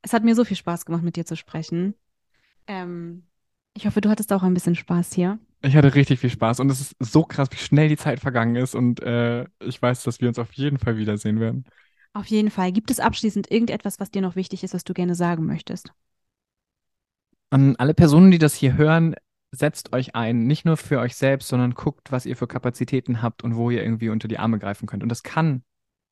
[0.02, 1.96] Es hat mir so viel Spaß gemacht, mit dir zu sprechen.
[2.68, 3.24] Ähm,
[3.74, 5.40] ich hoffe, du hattest auch ein bisschen Spaß hier.
[5.62, 8.56] Ich hatte richtig viel Spaß und es ist so krass, wie schnell die Zeit vergangen
[8.56, 11.66] ist und äh, ich weiß, dass wir uns auf jeden Fall wiedersehen werden.
[12.14, 12.72] Auf jeden Fall.
[12.72, 15.94] Gibt es abschließend irgendetwas, was dir noch wichtig ist, was du gerne sagen möchtest?
[17.52, 19.16] An alle Personen, die das hier hören,
[19.52, 23.44] setzt euch ein, nicht nur für euch selbst, sondern guckt, was ihr für Kapazitäten habt
[23.44, 25.04] und wo ihr irgendwie unter die Arme greifen könnt.
[25.04, 25.64] Und das kann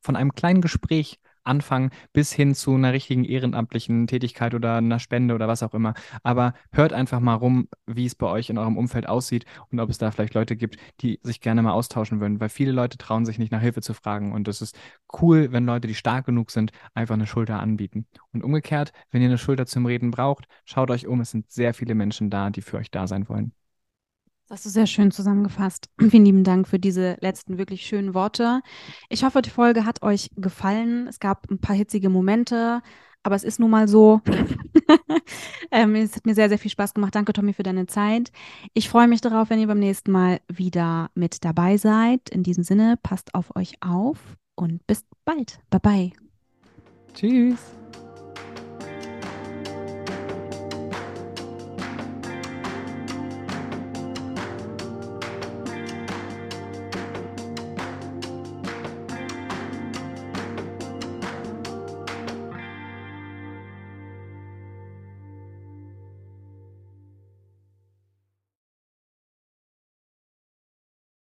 [0.01, 5.33] von einem kleinen Gespräch anfangen bis hin zu einer richtigen ehrenamtlichen Tätigkeit oder einer Spende
[5.35, 5.93] oder was auch immer.
[6.23, 9.89] Aber hört einfach mal rum, wie es bei euch in eurem Umfeld aussieht und ob
[9.89, 13.25] es da vielleicht Leute gibt, die sich gerne mal austauschen würden, weil viele Leute trauen
[13.25, 14.77] sich nicht nach Hilfe zu fragen und es ist
[15.21, 18.07] cool, wenn Leute, die stark genug sind, einfach eine Schulter anbieten.
[18.33, 21.73] Und umgekehrt, wenn ihr eine Schulter zum Reden braucht, schaut euch um, es sind sehr
[21.73, 23.53] viele Menschen da, die für euch da sein wollen.
[24.47, 25.89] Das hast du sehr schön zusammengefasst.
[26.09, 28.61] Vielen lieben Dank für diese letzten wirklich schönen Worte.
[29.09, 31.07] Ich hoffe, die Folge hat euch gefallen.
[31.07, 32.81] Es gab ein paar hitzige Momente,
[33.23, 34.21] aber es ist nun mal so.
[35.71, 37.13] ähm, es hat mir sehr, sehr viel Spaß gemacht.
[37.13, 38.31] Danke, Tommy, für deine Zeit.
[38.73, 42.29] Ich freue mich darauf, wenn ihr beim nächsten Mal wieder mit dabei seid.
[42.29, 45.59] In diesem Sinne, passt auf euch auf und bis bald.
[45.69, 46.11] Bye bye.
[47.13, 47.59] Tschüss.